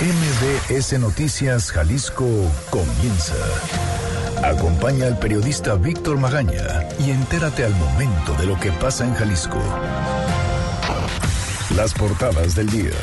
MBS 0.00 0.96
Noticias 1.00 1.72
Jalisco 1.72 2.24
comienza. 2.70 3.34
Acompaña 4.44 5.06
al 5.06 5.18
periodista 5.18 5.74
Víctor 5.74 6.18
Magaña 6.18 6.88
y 7.00 7.10
entérate 7.10 7.64
al 7.64 7.74
momento 7.74 8.32
de 8.34 8.46
lo 8.46 8.60
que 8.60 8.70
pasa 8.70 9.04
en 9.04 9.14
Jalisco. 9.14 9.60
Las 11.74 11.94
portadas 11.94 12.54
del 12.54 12.70
día. 12.70 12.94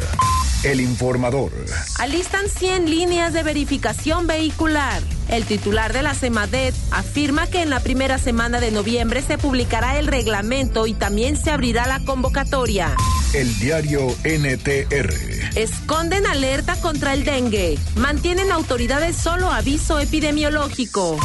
El 0.63 0.79
informador. 0.79 1.51
Alistan 1.99 2.47
100 2.47 2.89
líneas 2.89 3.33
de 3.33 3.43
verificación 3.43 4.25
vehicular. 4.25 5.03
El 5.27 5.43
titular 5.43 5.91
de 5.91 6.01
la 6.01 6.13
CEMADET 6.13 6.73
afirma 6.91 7.47
que 7.47 7.61
en 7.61 7.71
la 7.71 7.81
primera 7.81 8.17
semana 8.19 8.61
de 8.61 8.71
noviembre 8.71 9.21
se 9.21 9.37
publicará 9.37 9.99
el 9.99 10.07
reglamento 10.07 10.87
y 10.87 10.93
también 10.93 11.35
se 11.35 11.51
abrirá 11.51 11.87
la 11.87 11.99
convocatoria. 12.05 12.95
El 13.33 13.53
diario 13.59 14.15
NTR. 14.23 15.34
Esconden 15.55 16.25
alerta 16.27 16.75
contra 16.81 17.13
el 17.13 17.23
dengue. 17.23 17.79
Mantienen 17.95 18.51
autoridades 18.51 19.15
solo 19.15 19.49
aviso 19.51 19.99
epidemiológico. 19.99 21.17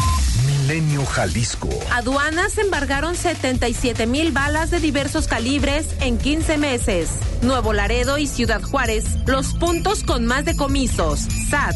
Milenio 0.46 1.05
Jalisco. 1.05 1.68
Aduanas 1.91 2.56
embargaron 2.58 3.16
77 3.16 4.06
mil 4.06 4.30
balas 4.30 4.70
de 4.70 4.78
diversos 4.78 5.27
calibres 5.27 5.88
en 6.00 6.16
15 6.16 6.58
meses. 6.58 7.10
Nuevo 7.42 7.72
Laredo 7.72 8.19
y 8.19 8.28
Ciudad 8.28 8.62
Juárez, 8.62 9.05
los 9.27 9.55
puntos 9.55 10.05
con 10.05 10.27
más 10.27 10.44
decomisos. 10.44 11.27
SAT. 11.48 11.74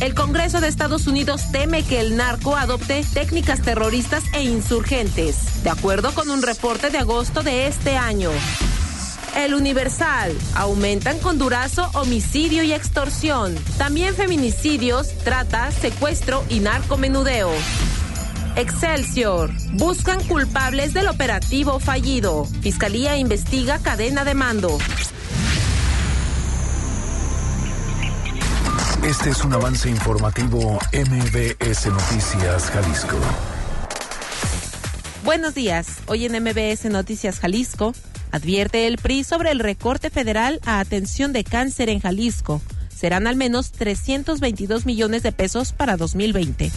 El 0.00 0.14
Congreso 0.14 0.60
de 0.60 0.66
Estados 0.66 1.06
Unidos 1.06 1.42
teme 1.52 1.84
que 1.84 2.00
el 2.00 2.16
narco 2.16 2.56
adopte 2.56 3.04
técnicas 3.14 3.62
terroristas 3.62 4.24
e 4.32 4.42
insurgentes, 4.42 5.62
de 5.62 5.70
acuerdo 5.70 6.12
con 6.12 6.28
un 6.28 6.42
reporte 6.42 6.90
de 6.90 6.98
agosto 6.98 7.44
de 7.44 7.68
este 7.68 7.96
año. 7.96 8.30
El 9.36 9.54
Universal. 9.54 10.36
Aumentan 10.54 11.18
con 11.18 11.38
durazo 11.38 11.90
homicidio 11.94 12.62
y 12.62 12.72
extorsión. 12.72 13.54
También 13.78 14.14
feminicidios, 14.14 15.16
trata, 15.18 15.70
secuestro 15.72 16.44
y 16.48 16.60
narcomenudeo. 16.60 17.50
Excelsior. 18.56 19.50
Buscan 19.72 20.22
culpables 20.24 20.94
del 20.94 21.08
operativo 21.08 21.80
fallido. 21.80 22.44
Fiscalía 22.62 23.16
investiga 23.16 23.78
cadena 23.80 24.24
de 24.24 24.34
mando. 24.34 24.78
Este 29.04 29.30
es 29.30 29.44
un 29.44 29.52
avance 29.52 29.90
informativo 29.90 30.78
MBS 30.92 31.86
Noticias 31.88 32.70
Jalisco. 32.70 33.16
Buenos 35.24 35.54
días. 35.54 35.98
Hoy 36.06 36.26
en 36.26 36.42
MBS 36.42 36.84
Noticias 36.86 37.40
Jalisco 37.40 37.92
advierte 38.34 38.88
el 38.88 38.98
PRI 38.98 39.22
sobre 39.22 39.52
el 39.52 39.60
recorte 39.60 40.10
federal 40.10 40.58
a 40.64 40.80
atención 40.80 41.32
de 41.32 41.44
cáncer 41.44 41.88
en 41.88 42.00
Jalisco. 42.00 42.60
Serán 42.92 43.28
al 43.28 43.36
menos 43.36 43.70
322 43.70 44.86
millones 44.86 45.22
de 45.22 45.30
pesos 45.30 45.72
para 45.72 45.96
2020. 45.96 46.72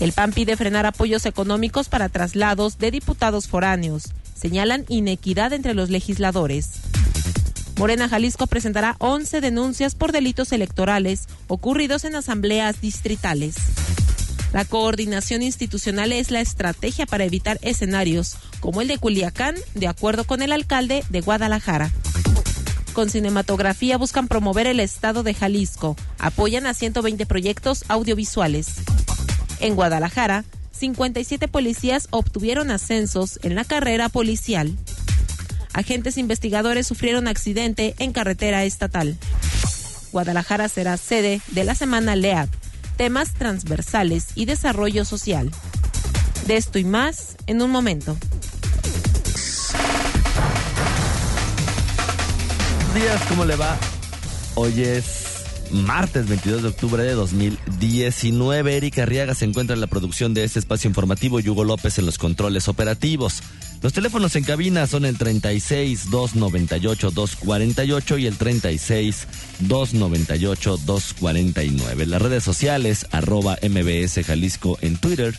El 0.00 0.12
PAN 0.12 0.32
pide 0.32 0.56
frenar 0.56 0.84
apoyos 0.84 1.26
económicos 1.26 1.88
para 1.88 2.08
traslados 2.08 2.76
de 2.78 2.90
diputados 2.90 3.46
foráneos. 3.46 4.08
Señalan 4.34 4.84
inequidad 4.88 5.52
entre 5.52 5.74
los 5.74 5.90
legisladores. 5.90 6.70
Morena 7.78 8.08
Jalisco 8.08 8.48
presentará 8.48 8.96
11 8.98 9.40
denuncias 9.40 9.94
por 9.94 10.10
delitos 10.10 10.50
electorales 10.50 11.28
ocurridos 11.46 12.02
en 12.02 12.16
asambleas 12.16 12.80
distritales. 12.80 13.54
La 14.52 14.64
coordinación 14.64 15.42
institucional 15.42 16.12
es 16.12 16.30
la 16.30 16.40
estrategia 16.40 17.06
para 17.06 17.24
evitar 17.24 17.58
escenarios 17.62 18.36
como 18.60 18.80
el 18.80 18.88
de 18.88 18.98
Culiacán, 18.98 19.56
de 19.74 19.88
acuerdo 19.88 20.24
con 20.24 20.42
el 20.42 20.52
alcalde 20.52 21.04
de 21.10 21.20
Guadalajara. 21.20 21.90
Con 22.94 23.10
cinematografía 23.10 23.98
buscan 23.98 24.26
promover 24.26 24.66
el 24.66 24.80
estado 24.80 25.22
de 25.22 25.34
Jalisco. 25.34 25.96
Apoyan 26.18 26.66
a 26.66 26.74
120 26.74 27.26
proyectos 27.26 27.84
audiovisuales. 27.88 28.76
En 29.60 29.74
Guadalajara, 29.74 30.44
57 30.72 31.46
policías 31.48 32.08
obtuvieron 32.10 32.70
ascensos 32.70 33.38
en 33.42 33.54
la 33.54 33.64
carrera 33.64 34.08
policial. 34.08 34.76
Agentes 35.74 36.16
investigadores 36.16 36.86
sufrieron 36.86 37.28
accidente 37.28 37.94
en 37.98 38.12
carretera 38.12 38.64
estatal. 38.64 39.16
Guadalajara 40.10 40.68
será 40.68 40.96
sede 40.96 41.40
de 41.48 41.64
la 41.64 41.74
semana 41.74 42.16
LEAD, 42.16 42.48
temas 42.98 43.32
transversales 43.32 44.26
y 44.34 44.44
desarrollo 44.44 45.04
social. 45.04 45.50
De 46.46 46.56
esto 46.56 46.78
y 46.78 46.84
más 46.84 47.36
en 47.46 47.62
un 47.62 47.70
momento. 47.70 48.18
días, 52.94 53.22
¿cómo 53.28 53.44
le 53.44 53.54
va? 53.54 53.78
Hoy 54.56 54.82
es 54.82 55.44
martes 55.70 56.26
22 56.26 56.62
de 56.62 56.68
octubre 56.68 57.04
de 57.04 57.12
2019. 57.12 58.76
Erika 58.76 59.04
Arriaga 59.04 59.36
se 59.36 59.44
encuentra 59.44 59.74
en 59.74 59.80
la 59.80 59.86
producción 59.86 60.34
de 60.34 60.42
este 60.42 60.58
espacio 60.58 60.88
informativo 60.88 61.38
y 61.38 61.48
Hugo 61.48 61.62
López 61.62 61.98
en 61.98 62.06
los 62.06 62.18
controles 62.18 62.66
operativos. 62.66 63.42
Los 63.80 63.92
teléfonos 63.92 64.34
en 64.34 64.42
cabina 64.42 64.88
son 64.88 65.04
el 65.04 65.16
36 65.16 66.10
298 66.10 67.10
248 67.12 68.18
y 68.18 68.26
el 68.26 68.36
36 68.36 69.26
298 69.60 70.78
249. 70.84 72.06
Las 72.06 72.20
redes 72.20 72.42
sociales 72.42 73.06
arroba 73.12 73.56
MBS 73.62 74.26
Jalisco 74.26 74.78
en 74.80 74.96
Twitter, 74.96 75.32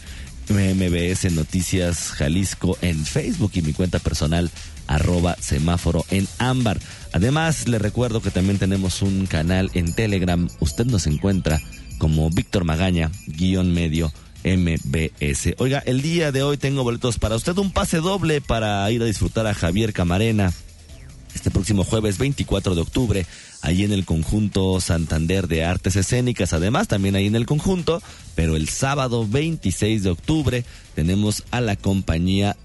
MBS 0.48 1.32
Noticias 1.34 2.12
Jalisco 2.12 2.78
en 2.82 3.06
Facebook 3.06 3.52
y 3.56 3.62
mi 3.62 3.74
cuenta 3.74 4.00
personal 4.00 4.50
arroba 4.88 5.36
semáforo 5.36 6.06
en 6.10 6.26
ámbar. 6.38 6.80
Además, 7.12 7.68
le 7.68 7.78
recuerdo 7.78 8.22
que 8.22 8.32
también 8.32 8.58
tenemos 8.58 9.02
un 9.02 9.26
canal 9.26 9.70
en 9.74 9.94
Telegram. 9.94 10.48
Usted 10.62 10.86
nos 10.86 11.08
encuentra 11.08 11.60
como 11.98 12.30
Víctor 12.30 12.64
Magaña, 12.64 13.12
guion 13.28 13.74
medio 13.74 14.14
MBS. 14.44 15.56
Oiga, 15.58 15.80
el 15.86 16.02
día 16.02 16.32
de 16.32 16.44
hoy 16.44 16.58
tengo 16.58 16.84
boletos 16.84 17.20
para 17.20 17.36
usted, 17.36 17.58
un 17.58 17.72
pase 17.72 17.98
doble 17.98 18.42
para 18.42 18.90
ir 18.92 19.02
a 19.02 19.06
disfrutar 19.06 19.48
a 19.48 19.54
Javier 19.54 19.94
Camarena 19.94 20.54
este 21.36 21.52
próximo 21.52 21.84
jueves 21.84 22.18
24 22.18 22.76
de 22.76 22.82
octubre, 22.82 23.26
ahí 23.62 23.84
en 23.84 23.92
el 23.92 24.06
conjunto 24.06 24.82
Santander 24.82 25.48
de 25.48 25.64
Artes 25.64 25.96
Escénicas, 25.96 26.54
además 26.54 26.88
también 26.88 27.16
ahí 27.16 27.28
en 27.28 27.36
el 27.36 27.46
conjunto, 27.46 28.02
pero 28.36 28.56
el 28.56 28.68
sábado 28.68 29.28
26 29.28 30.04
de 30.04 30.10
octubre 30.10 30.66
tenemos 30.96 31.44
a 31.52 31.62
la 31.62 31.76
compañía 31.76 32.58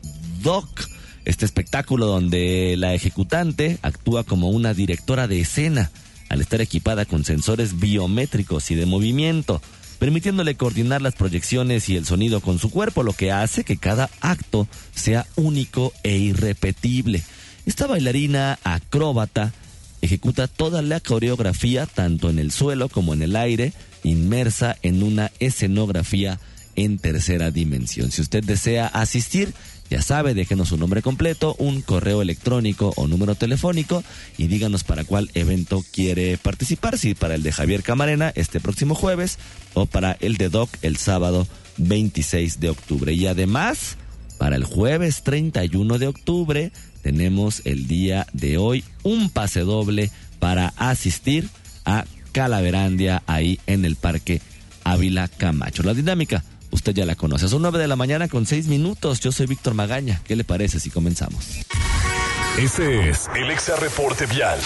Doc 0.43 0.89
este 1.25 1.47
espectáculo 1.47 2.07
donde 2.07 2.75
la 2.77 2.95
ejecutante 2.95 3.79
actúa 3.83 4.25
como 4.25 4.51
una 4.51 4.75
directora 4.75 5.27
de 5.27 5.41
escena 5.41 5.91
al 6.29 6.41
estar 6.41 6.61
equipada 6.61 7.05
con 7.05 7.25
sensores 7.25 7.79
biométricos 7.79 8.71
y 8.71 8.75
de 8.75 8.87
movimiento, 8.87 9.63
permitiéndole 10.05 10.55
coordinar 10.55 11.01
las 11.01 11.15
proyecciones 11.15 11.89
y 11.89 11.97
el 11.97 12.05
sonido 12.05 12.43
con 12.43 12.59
su 12.59 12.69
cuerpo, 12.69 13.03
lo 13.03 13.15
que 13.15 13.33
hace 13.33 13.65
que 13.65 13.79
cada 13.79 14.11
acto 14.21 14.69
sea 14.95 15.27
único 15.35 15.95
e 16.03 16.19
irrepetible. 16.19 17.23
Esta 17.65 17.87
bailarina 17.87 18.59
acróbata 18.65 19.55
ejecuta 20.03 20.47
toda 20.47 20.83
la 20.83 21.01
coreografía 21.01 21.87
tanto 21.87 22.29
en 22.29 22.39
el 22.39 22.53
suelo 22.53 22.91
como 22.91 23.15
en 23.15 23.23
el 23.23 23.35
aire, 23.35 23.73
inmersa 24.03 24.77
en 24.83 25.03
una 25.03 25.33
escenografía 25.39 26.39
en 26.77 26.99
tercera 26.99 27.51
dimensión. 27.51 28.13
Si 28.13 28.21
usted 28.21 28.45
desea 28.45 28.89
asistir, 28.89 29.55
ya 29.91 30.03
sabe, 30.03 30.35
déjenos 30.35 30.69
su 30.69 30.77
nombre 30.77 31.03
completo, 31.03 31.55
un 31.59 31.83
correo 31.83 32.23
electrónico 32.23 32.93
o 32.97 33.07
número 33.07 33.35
telefónico 33.35 34.03
y 34.39 34.47
díganos 34.47 34.83
para 34.83 35.05
cuál 35.05 35.31
evento 35.35 35.85
quiere 35.93 36.39
participar, 36.39 36.99
si 36.99 37.15
para 37.15 37.35
el 37.35 37.43
de 37.43 37.53
Javier 37.53 37.83
Camarena 37.83 38.33
este 38.35 38.61
próximo 38.61 38.95
jueves 38.95 39.39
o 39.75 39.87
para 39.87 40.17
el 40.21 40.37
de 40.37 40.49
Doc 40.49 40.71
el 40.83 40.97
sábado 40.97 41.47
26 41.77 42.61
de 42.61 42.71
octubre. 42.71 43.13
Y 43.13 43.27
además, 43.27 43.97
para 44.39 44.57
el 44.57 44.65
jueves 44.65 45.23
31 45.23 45.99
de 45.99 46.07
octubre 46.07 46.73
tenemos 47.03 47.63
el 47.65 47.87
día 47.87 48.27
de 48.33 48.57
hoy 48.57 48.85
un 49.03 49.29
pase 49.29 49.61
doble 49.61 50.11
para 50.39 50.73
asistir 50.77 51.49
a 51.85 52.05
Calaverandia 52.33 53.23
ahí 53.27 53.61
en 53.67 53.85
el 53.85 53.97
Parque 53.97 54.41
Ávila 54.83 55.29
Camacho. 55.29 55.83
La 55.83 55.95
dinámica 55.95 56.43
Usted 56.75 56.93
ya 56.93 57.07
la 57.07 57.15
conoce. 57.15 57.47
Son 57.49 57.63
nueve 57.63 57.79
de 57.79 57.87
la 57.87 57.95
mañana 57.95 58.27
con 58.27 58.47
seis 58.47 58.67
minutos. 58.67 59.21
Yo 59.21 59.31
soy 59.31 59.47
Víctor 59.47 59.75
Magaña. 59.75 60.21
¿Qué 60.25 60.35
le 60.35 60.43
parece 60.43 60.81
si 60.81 60.91
comenzamos? 60.91 61.47
Este 62.59 63.11
es 63.11 63.29
el 63.37 63.49
Exa 63.49 63.77
Reporte 63.77 64.27
Vial. 64.27 64.59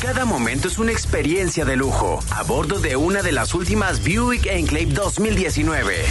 Cada 0.00 0.24
momento 0.24 0.66
es 0.66 0.78
una 0.78 0.90
experiencia 0.90 1.64
de 1.64 1.76
lujo 1.76 2.18
a 2.30 2.42
bordo 2.42 2.80
de 2.80 2.96
una 2.96 3.22
de 3.22 3.30
las 3.30 3.54
últimas 3.54 4.02
Buick 4.02 4.46
Enclave 4.46 4.86
2019. 4.86 6.04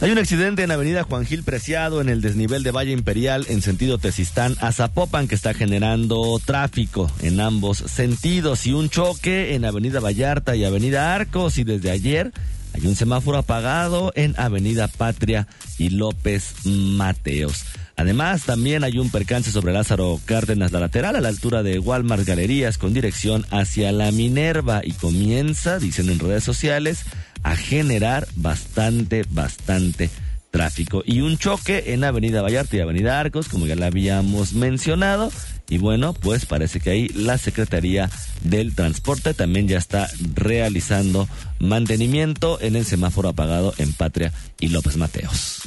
Hay 0.00 0.10
un 0.10 0.18
accidente 0.18 0.62
en 0.62 0.70
Avenida 0.70 1.04
Juan 1.04 1.24
Gil 1.24 1.44
Preciado 1.44 2.00
en 2.00 2.08
el 2.08 2.20
desnivel 2.20 2.62
de 2.62 2.72
Valle 2.72 2.92
Imperial 2.92 3.46
en 3.48 3.62
sentido 3.62 3.96
Tezistán 3.98 4.56
a 4.60 4.72
Zapopan 4.72 5.28
que 5.28 5.34
está 5.34 5.54
generando 5.54 6.38
tráfico 6.44 7.10
en 7.22 7.40
ambos 7.40 7.78
sentidos. 7.78 8.66
Y 8.66 8.72
un 8.72 8.90
choque 8.90 9.54
en 9.54 9.64
Avenida 9.64 10.00
Vallarta 10.00 10.56
y 10.56 10.64
Avenida 10.64 11.14
Arcos. 11.14 11.58
Y 11.58 11.64
desde 11.64 11.90
ayer 11.90 12.32
hay 12.74 12.86
un 12.86 12.96
semáforo 12.96 13.38
apagado 13.38 14.12
en 14.16 14.34
Avenida 14.36 14.88
Patria 14.88 15.46
y 15.78 15.90
López 15.90 16.54
Mateos. 16.64 17.64
Además, 17.96 18.42
también 18.42 18.82
hay 18.82 18.98
un 18.98 19.10
percance 19.10 19.52
sobre 19.52 19.72
Lázaro 19.72 20.20
Cárdenas, 20.24 20.72
la 20.72 20.80
lateral, 20.80 21.14
a 21.14 21.20
la 21.20 21.28
altura 21.28 21.62
de 21.62 21.78
Walmart 21.78 22.26
Galerías, 22.26 22.76
con 22.76 22.92
dirección 22.92 23.46
hacia 23.50 23.92
la 23.92 24.10
Minerva. 24.10 24.80
Y 24.84 24.92
comienza, 24.92 25.78
dicen 25.78 26.10
en 26.10 26.18
redes 26.18 26.42
sociales, 26.42 27.04
a 27.44 27.56
generar 27.56 28.26
bastante, 28.34 29.24
bastante 29.30 30.10
tráfico. 30.50 31.02
Y 31.06 31.20
un 31.20 31.38
choque 31.38 31.92
en 31.94 32.04
Avenida 32.04 32.42
Vallarta 32.42 32.76
y 32.76 32.80
Avenida 32.80 33.20
Arcos, 33.20 33.48
como 33.48 33.66
ya 33.66 33.76
la 33.76 33.86
habíamos 33.86 34.54
mencionado. 34.54 35.30
Y 35.68 35.78
bueno, 35.78 36.12
pues 36.12 36.46
parece 36.46 36.80
que 36.80 36.90
ahí 36.90 37.08
la 37.08 37.38
Secretaría 37.38 38.10
del 38.42 38.74
Transporte 38.74 39.34
también 39.34 39.68
ya 39.68 39.78
está 39.78 40.08
realizando 40.34 41.28
mantenimiento 41.58 42.60
en 42.60 42.76
el 42.76 42.84
semáforo 42.84 43.30
apagado 43.30 43.74
en 43.78 43.92
Patria 43.92 44.32
y 44.60 44.68
López 44.68 44.96
Mateos. 44.96 45.62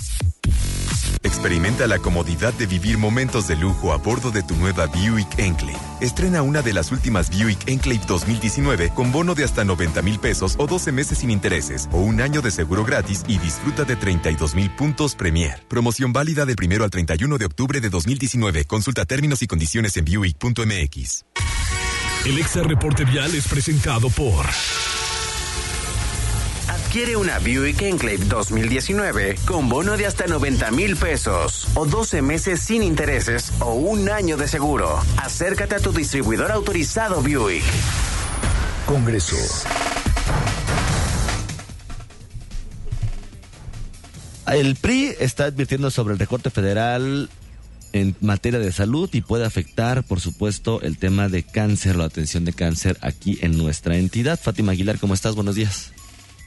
Experimenta 1.37 1.85
la 1.85 1.99
comodidad 1.99 2.51
de 2.55 2.65
vivir 2.65 2.97
momentos 2.97 3.47
de 3.47 3.55
lujo 3.55 3.93
a 3.93 3.97
bordo 3.97 4.31
de 4.31 4.41
tu 4.41 4.55
nueva 4.55 4.87
Buick 4.87 5.37
Enclave. 5.37 5.77
Estrena 6.01 6.41
una 6.41 6.63
de 6.63 6.73
las 6.73 6.91
últimas 6.91 7.29
Buick 7.29 7.69
Enclave 7.69 8.01
2019 8.07 8.89
con 8.89 9.11
bono 9.11 9.35
de 9.35 9.43
hasta 9.43 9.63
90 9.63 10.01
mil 10.01 10.17
pesos 10.17 10.55
o 10.57 10.65
12 10.65 10.91
meses 10.91 11.19
sin 11.19 11.29
intereses 11.29 11.89
o 11.91 11.99
un 11.99 12.21
año 12.21 12.41
de 12.41 12.49
seguro 12.49 12.83
gratis 12.83 13.23
y 13.27 13.37
disfruta 13.37 13.83
de 13.83 13.95
32 13.95 14.55
mil 14.55 14.71
puntos 14.71 15.13
Premier. 15.13 15.63
Promoción 15.67 16.11
válida 16.11 16.43
del 16.47 16.55
primero 16.55 16.83
al 16.83 16.89
31 16.89 17.37
de 17.37 17.45
octubre 17.45 17.81
de 17.81 17.91
2019. 17.91 18.65
Consulta 18.65 19.05
términos 19.05 19.43
y 19.43 19.47
condiciones 19.47 19.95
en 19.97 20.05
Buick.mx. 20.05 21.25
El 22.25 22.39
Exa 22.39 22.63
Reporte 22.63 23.05
Vial 23.05 23.35
es 23.35 23.47
presentado 23.47 24.09
por... 24.09 24.43
Adquiere 26.87 27.17
una 27.17 27.37
Buick 27.39 27.81
Enclave 27.81 28.19
2019 28.29 29.35
con 29.45 29.67
bono 29.67 29.97
de 29.97 30.05
hasta 30.05 30.25
90 30.25 30.71
mil 30.71 30.95
pesos 30.95 31.67
o 31.75 31.85
12 31.85 32.21
meses 32.21 32.61
sin 32.61 32.81
intereses 32.81 33.51
o 33.59 33.73
un 33.73 34.09
año 34.09 34.37
de 34.37 34.47
seguro. 34.47 34.97
Acércate 35.17 35.75
a 35.75 35.79
tu 35.79 35.91
distribuidor 35.91 36.49
autorizado 36.49 37.21
Buick. 37.21 37.65
Congreso. 38.85 39.35
El 44.47 44.77
PRI 44.77 45.13
está 45.19 45.43
advirtiendo 45.43 45.91
sobre 45.91 46.13
el 46.13 46.19
recorte 46.19 46.49
federal 46.51 47.29
en 47.91 48.15
materia 48.21 48.59
de 48.59 48.71
salud 48.71 49.09
y 49.11 49.19
puede 49.19 49.45
afectar, 49.45 50.05
por 50.05 50.21
supuesto, 50.21 50.81
el 50.81 50.97
tema 50.97 51.27
de 51.27 51.43
cáncer, 51.43 51.97
la 51.97 52.05
atención 52.05 52.45
de 52.45 52.53
cáncer 52.53 52.97
aquí 53.01 53.39
en 53.41 53.57
nuestra 53.57 53.97
entidad. 53.97 54.39
Fátima 54.41 54.71
Aguilar, 54.71 54.99
¿cómo 54.99 55.15
estás? 55.15 55.35
Buenos 55.35 55.55
días. 55.55 55.91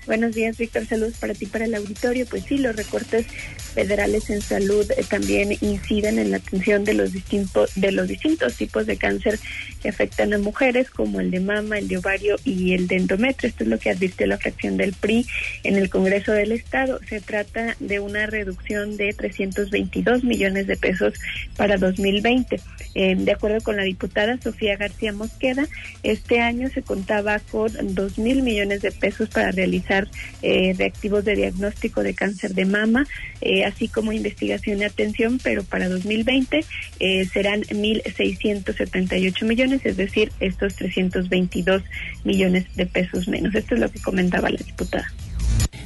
Buenos 0.06 0.35
días, 0.35 0.56
Víctor. 0.56 0.87
Saludos 0.87 1.14
para 1.20 1.35
ti, 1.35 1.44
para 1.44 1.67
el 1.67 1.75
auditorio. 1.75 2.25
Pues 2.26 2.44
sí, 2.44 2.56
los 2.56 2.75
recortes 2.75 3.26
federales 3.75 4.31
en 4.31 4.41
salud 4.41 4.91
eh, 4.97 5.05
también 5.08 5.56
inciden 5.61 6.19
en 6.19 6.31
la 6.31 6.38
atención 6.38 6.85
de 6.85 6.94
los 6.94 7.12
distintos 7.12 7.73
de 7.76 7.93
los 7.93 8.08
distintos 8.08 8.56
tipos 8.56 8.87
de 8.87 8.97
cáncer 8.97 9.38
que 9.82 9.91
afectan 9.91 10.32
a 10.32 10.38
mujeres, 10.38 10.91
como 10.91 11.20
el 11.20 11.31
de 11.31 11.41
mama, 11.41 11.79
el 11.79 11.87
de 11.87 11.99
ovario 11.99 12.37
y 12.44 12.73
el 12.73 12.88
de 12.88 12.97
endometrio. 12.97 13.50
Esto 13.50 13.64
es 13.64 13.70
lo 13.70 13.79
que 13.79 13.91
advirtió 13.91 14.26
la 14.26 14.38
fracción 14.38 14.79
del 14.79 14.94
PRI 14.94 15.26
en 15.64 15.76
el 15.76 15.91
Congreso 15.91 16.32
del 16.32 16.53
Estado. 16.53 16.99
Se 17.06 17.20
trata 17.20 17.76
de 17.79 18.00
una 18.00 18.26
reducción 18.26 18.96
de 18.96 19.12
322 19.12 20.25
millones 20.25 20.67
de 20.67 20.76
pesos 20.76 21.14
para 21.56 21.76
2020. 21.76 22.58
Eh, 22.94 23.14
de 23.17 23.32
acuerdo 23.32 23.61
con 23.61 23.76
la 23.76 23.82
diputada 23.82 24.38
Sofía 24.43 24.76
García 24.76 25.12
Mosqueda, 25.12 25.69
este 26.03 26.41
año 26.41 26.70
se 26.70 26.82
contaba 26.82 27.38
con 27.38 27.70
2 27.94 28.19
mil 28.19 28.43
millones 28.43 28.81
de 28.82 28.93
pesos 28.93 29.29
para 29.29 29.53
realizar 29.53 30.00
eh, 30.43 30.75
reactivos 30.76 31.25
de 31.25 31.37
diagnóstico 31.37 32.02
de 32.02 32.14
cáncer 32.14 32.55
de 32.55 32.64
mama, 32.64 33.06
eh, 33.41 33.64
así 33.64 33.88
como 33.88 34.12
investigación 34.12 34.79
y 34.79 34.85
atención, 34.85 35.41
pero 35.43 35.64
para 35.64 35.88
2020 35.88 36.64
eh, 37.00 37.25
serán 37.26 37.62
1.678 37.62 39.44
millones, 39.44 39.81
es 39.85 39.97
decir, 39.97 40.32
estos 40.41 40.75
322 40.76 41.82
millones 42.25 42.67
de 42.76 42.87
pesos 42.87 43.29
menos. 43.29 43.55
Esto 43.55 43.75
es 43.75 43.81
lo 43.81 43.91
que 43.91 44.00
comentaba 44.00 44.50
la 44.50 44.58
diputada. 44.58 45.11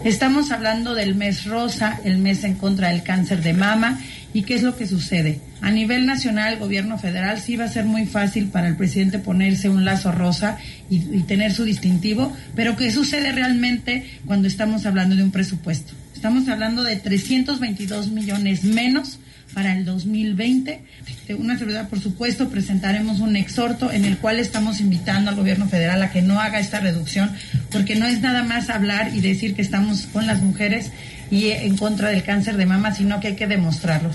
Estamos 0.02 0.50
hablando 0.50 0.94
del 0.94 1.14
mes 1.14 1.44
rosa, 1.44 2.00
el 2.05 2.19
mes 2.19 2.44
en 2.44 2.55
contra 2.55 2.88
del 2.88 3.02
cáncer 3.02 3.43
de 3.43 3.52
mama. 3.52 4.00
¿Y 4.35 4.43
qué 4.43 4.55
es 4.55 4.62
lo 4.62 4.76
que 4.76 4.88
sucede? 4.88 5.41
A 5.61 5.70
nivel 5.70 6.06
nacional, 6.06 6.55
el 6.55 6.58
gobierno 6.58 6.99
federal 6.99 7.41
sí 7.41 7.56
va 7.56 7.67
a 7.67 7.69
ser 7.69 7.85
muy 7.85 8.05
fácil 8.05 8.49
para 8.49 8.67
el 8.67 8.76
presidente 8.76 9.20
ponerse 9.20 9.69
un 9.69 9.85
lazo 9.85 10.11
rosa 10.11 10.58
y, 10.91 10.99
tener 11.23 11.52
su 11.52 11.64
distintivo, 11.64 12.37
pero 12.56 12.76
¿qué 12.76 12.91
sucede 12.91 13.31
realmente 13.32 14.05
cuando 14.26 14.49
estamos 14.49 14.87
hablando 14.87 15.14
de 15.14 15.23
un 15.23 15.31
presupuesto? 15.31 15.93
Estamos 16.14 16.49
hablando 16.49 16.82
de 16.82 16.96
322 16.96 18.08
millones 18.08 18.64
menos 18.64 19.20
para 19.55 19.75
el 19.77 19.85
2020. 19.85 20.81
De 21.29 21.35
una 21.35 21.56
seguridad, 21.56 21.89
por 21.89 22.01
supuesto, 22.01 22.49
presentaremos 22.49 23.21
un 23.21 23.37
exhorto 23.37 23.91
en 23.91 24.05
el 24.05 24.19
cual 24.19 24.39
estamos 24.39 24.81
invitando 24.81 25.31
al 25.31 25.37
gobierno 25.37 25.69
federal 25.69 26.03
a 26.03 26.11
que 26.11 26.23
no 26.23 26.41
haga 26.41 26.61
esta 26.61 26.81
reducción, 26.81 27.31
porque 27.71 27.95
no 27.97 28.06
es 28.06 28.21
nada 28.21 28.43
más 28.43 28.69
hablar 28.69 29.12
y 29.15 29.21
decir 29.21 29.55
que 29.55 29.62
estamos 29.62 30.06
con 30.06 30.27
las 30.27 30.43
mujeres 30.43 30.91
y 31.31 31.51
en 31.51 31.77
contra 31.77 32.11
del 32.11 32.23
cáncer 32.23 32.56
de 32.56 32.67
mama, 32.67 32.95
sino 32.95 33.21
que 33.21 33.29
hay 33.29 33.37
que 33.37 33.47
demostrarlo. 33.47 34.11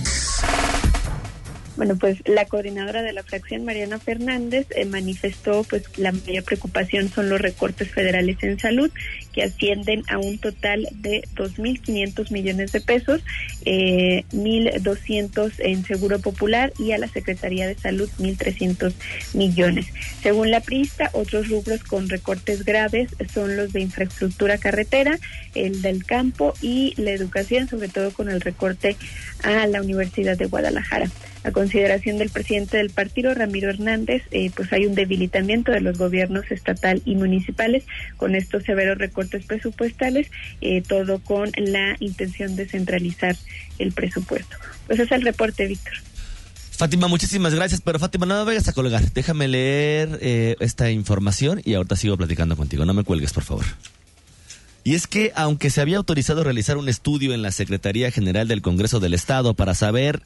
Bueno, 1.80 1.96
pues 1.96 2.18
la 2.26 2.44
coordinadora 2.44 3.02
de 3.02 3.14
la 3.14 3.24
fracción, 3.24 3.64
Mariana 3.64 4.00
Fernández, 4.00 4.68
eh, 4.72 4.84
manifestó 4.84 5.64
pues 5.64 5.84
la 5.98 6.12
mayor 6.12 6.44
preocupación 6.44 7.08
son 7.08 7.30
los 7.30 7.40
recortes 7.40 7.90
federales 7.90 8.36
en 8.42 8.60
salud, 8.60 8.92
que 9.40 9.46
ascienden 9.46 10.04
a 10.10 10.18
un 10.18 10.38
total 10.38 10.88
de 10.92 11.24
2.500 11.36 12.32
millones 12.32 12.72
de 12.74 12.82
pesos, 12.82 13.22
eh, 13.64 14.26
1.200 14.34 15.54
en 15.60 15.86
Seguro 15.86 16.20
Popular 16.20 16.74
y 16.78 16.92
a 16.92 16.98
la 16.98 17.08
Secretaría 17.08 17.68
de 17.68 17.76
Salud 17.76 18.10
1.300 18.20 18.94
millones. 19.34 19.88
Según 20.22 20.52
la 20.52 20.60
prista, 20.60 21.10
otros 21.14 21.48
rubros 21.48 21.84
con 21.84 22.10
recortes 22.10 22.66
graves 22.66 23.10
son 23.34 23.56
los 23.56 23.72
de 23.72 23.82
infraestructura 23.82 24.58
carretera, 24.58 25.18
el 25.56 25.82
del 25.82 26.04
campo 26.04 26.54
y 26.62 26.94
la 26.98 27.12
educación, 27.12 27.70
sobre 27.70 27.88
todo 27.88 28.12
con 28.12 28.30
el 28.30 28.42
recorte 28.42 28.98
a 29.44 29.68
la 29.68 29.82
Universidad 29.82 30.38
de 30.38 30.48
Guadalajara 30.48 31.10
a 31.44 31.52
consideración 31.52 32.18
del 32.18 32.30
presidente 32.30 32.78
del 32.78 32.90
partido, 32.90 33.34
Ramiro 33.34 33.70
Hernández, 33.70 34.24
eh, 34.32 34.52
pues 34.56 34.72
hay 34.74 34.86
un 34.86 34.96
debilitamiento 34.96 35.72
de 35.72 35.82
los 35.82 35.98
gobiernos 35.98 36.52
estatal 36.52 37.02
y 37.06 37.16
municipales 37.16 37.84
con 38.18 38.36
estos 38.36 38.64
severos 38.64 38.98
recortes 38.98 39.46
presupuestales, 39.46 40.30
eh, 40.62 40.82
todo 40.82 41.20
con 41.20 41.52
la 41.58 41.96
intención 42.00 42.56
de 42.56 42.68
centralizar 42.68 43.36
el 43.78 43.92
presupuesto. 43.92 44.58
Pues 44.88 45.00
es 45.00 45.12
el 45.12 45.22
reporte, 45.22 45.66
Víctor. 45.68 45.94
Fátima, 46.72 47.10
muchísimas 47.10 47.54
gracias, 47.54 47.82
pero 47.82 48.00
Fátima, 48.00 48.26
no 48.26 48.40
me 48.40 48.46
vayas 48.46 48.70
a 48.70 48.74
colgar. 48.74 49.12
Déjame 49.12 49.50
leer 49.50 50.18
eh, 50.22 50.56
esta 50.62 50.90
información 50.90 51.62
y 51.66 51.74
ahorita 51.74 51.98
sigo 51.98 52.16
platicando 52.16 52.56
contigo. 52.56 52.86
No 52.86 52.94
me 52.94 53.04
cuelgues, 53.04 53.34
por 53.34 53.44
favor. 53.44 53.66
Y 54.86 54.96
es 54.96 55.06
que, 55.06 55.34
aunque 55.36 55.70
se 55.70 55.82
había 55.82 55.98
autorizado 55.98 56.44
realizar 56.44 56.78
un 56.78 56.88
estudio 56.88 57.34
en 57.34 57.42
la 57.42 57.52
Secretaría 57.52 58.12
General 58.12 58.48
del 58.48 58.62
Congreso 58.62 59.02
del 59.02 59.14
Estado 59.14 59.54
para 59.56 59.76
saber 59.76 60.22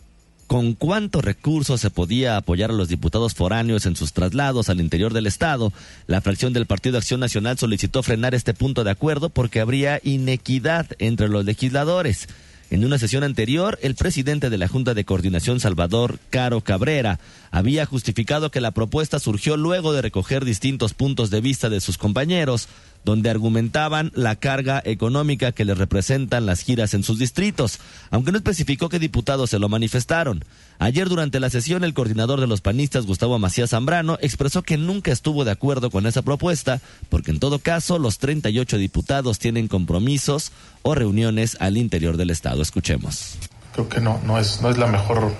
con 0.53 0.75
cuántos 0.75 1.25
recursos 1.25 1.81
se 1.81 1.89
podía 1.89 2.37
apoyar 2.37 2.69
a 2.69 2.75
los 2.75 2.87
diputados 2.87 3.33
foráneos 3.33 3.87
en 3.87 3.95
sus 3.95 4.13
traslados 4.13 4.69
al 4.69 4.81
interior 4.81 5.11
del 5.11 5.25
Estado, 5.25 5.73
la 6.05 6.21
fracción 6.21 6.53
del 6.53 6.67
Partido 6.67 6.99
Acción 6.99 7.21
Nacional 7.21 7.57
solicitó 7.57 8.03
frenar 8.03 8.35
este 8.35 8.53
punto 8.53 8.83
de 8.83 8.91
acuerdo 8.91 9.29
porque 9.29 9.61
habría 9.61 9.99
inequidad 10.03 10.85
entre 10.99 11.27
los 11.27 11.43
legisladores. 11.43 12.27
En 12.69 12.85
una 12.85 12.99
sesión 12.99 13.23
anterior, 13.23 13.79
el 13.81 13.95
presidente 13.95 14.51
de 14.51 14.59
la 14.59 14.67
Junta 14.67 14.93
de 14.93 15.05
Coordinación, 15.05 15.59
Salvador 15.59 16.19
Caro 16.29 16.61
Cabrera, 16.61 17.19
había 17.49 17.87
justificado 17.87 18.51
que 18.51 18.61
la 18.61 18.71
propuesta 18.71 19.17
surgió 19.17 19.57
luego 19.57 19.91
de 19.91 20.03
recoger 20.03 20.45
distintos 20.45 20.93
puntos 20.93 21.31
de 21.31 21.41
vista 21.41 21.69
de 21.69 21.81
sus 21.81 21.97
compañeros, 21.97 22.67
donde 23.05 23.29
argumentaban 23.29 24.11
la 24.15 24.35
carga 24.35 24.81
económica 24.85 25.51
que 25.51 25.65
les 25.65 25.77
representan 25.77 26.45
las 26.45 26.61
giras 26.61 26.93
en 26.93 27.03
sus 27.03 27.19
distritos, 27.19 27.79
aunque 28.11 28.31
no 28.31 28.37
especificó 28.37 28.89
qué 28.89 28.99
diputados 28.99 29.49
se 29.49 29.59
lo 29.59 29.69
manifestaron. 29.69 30.43
Ayer 30.79 31.09
durante 31.09 31.39
la 31.39 31.49
sesión 31.49 31.83
el 31.83 31.93
coordinador 31.93 32.39
de 32.39 32.47
los 32.47 32.61
panistas, 32.61 33.05
Gustavo 33.05 33.39
Macías 33.39 33.71
Zambrano, 33.71 34.17
expresó 34.21 34.63
que 34.63 34.77
nunca 34.77 35.11
estuvo 35.11 35.45
de 35.45 35.51
acuerdo 35.51 35.89
con 35.91 36.05
esa 36.05 36.21
propuesta, 36.21 36.81
porque 37.09 37.31
en 37.31 37.39
todo 37.39 37.59
caso 37.59 37.99
los 37.99 38.17
38 38.17 38.77
diputados 38.77 39.39
tienen 39.39 39.67
compromisos 39.67 40.51
o 40.81 40.95
reuniones 40.95 41.57
al 41.59 41.77
interior 41.77 42.17
del 42.17 42.29
Estado. 42.29 42.61
Escuchemos. 42.61 43.37
Creo 43.73 43.89
que 43.89 44.01
no, 44.01 44.19
no 44.25 44.37
es, 44.37 44.61
no 44.61 44.69
es 44.69 44.77
la 44.77 44.87
mejor 44.87 45.33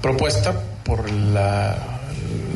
propuesta 0.00 0.60
por 0.84 1.10
la, 1.10 2.00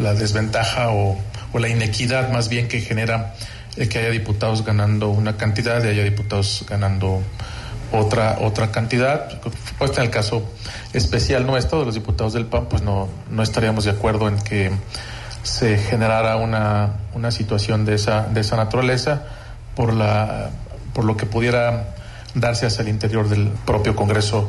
la 0.00 0.14
desventaja 0.14 0.90
o, 0.90 1.18
o 1.52 1.58
la 1.58 1.68
inequidad 1.68 2.30
más 2.30 2.48
bien 2.48 2.68
que 2.68 2.80
genera 2.80 3.34
que 3.76 3.98
haya 3.98 4.10
diputados 4.10 4.64
ganando 4.64 5.08
una 5.08 5.36
cantidad 5.36 5.84
y 5.84 5.88
haya 5.88 6.02
diputados 6.02 6.64
ganando 6.68 7.22
otra 7.92 8.38
otra 8.40 8.70
cantidad. 8.70 9.40
Pues 9.78 9.96
en 9.96 10.04
el 10.04 10.10
caso 10.10 10.42
especial 10.92 11.46
nuestro 11.46 11.80
de 11.80 11.86
los 11.86 11.94
diputados 11.94 12.32
del 12.32 12.46
PAN, 12.46 12.66
pues 12.66 12.82
no, 12.82 13.08
no 13.30 13.42
estaríamos 13.42 13.84
de 13.84 13.92
acuerdo 13.92 14.28
en 14.28 14.38
que 14.38 14.72
se 15.42 15.78
generara 15.78 16.36
una, 16.36 16.96
una 17.14 17.30
situación 17.30 17.84
de 17.84 17.94
esa, 17.94 18.22
de 18.22 18.40
esa 18.40 18.56
naturaleza 18.56 19.22
por, 19.74 19.94
la, 19.94 20.50
por 20.92 21.04
lo 21.04 21.16
que 21.16 21.26
pudiera 21.26 21.94
darse 22.34 22.66
hacia 22.66 22.82
el 22.82 22.88
interior 22.88 23.28
del 23.28 23.48
propio 23.64 23.96
Congreso 23.96 24.48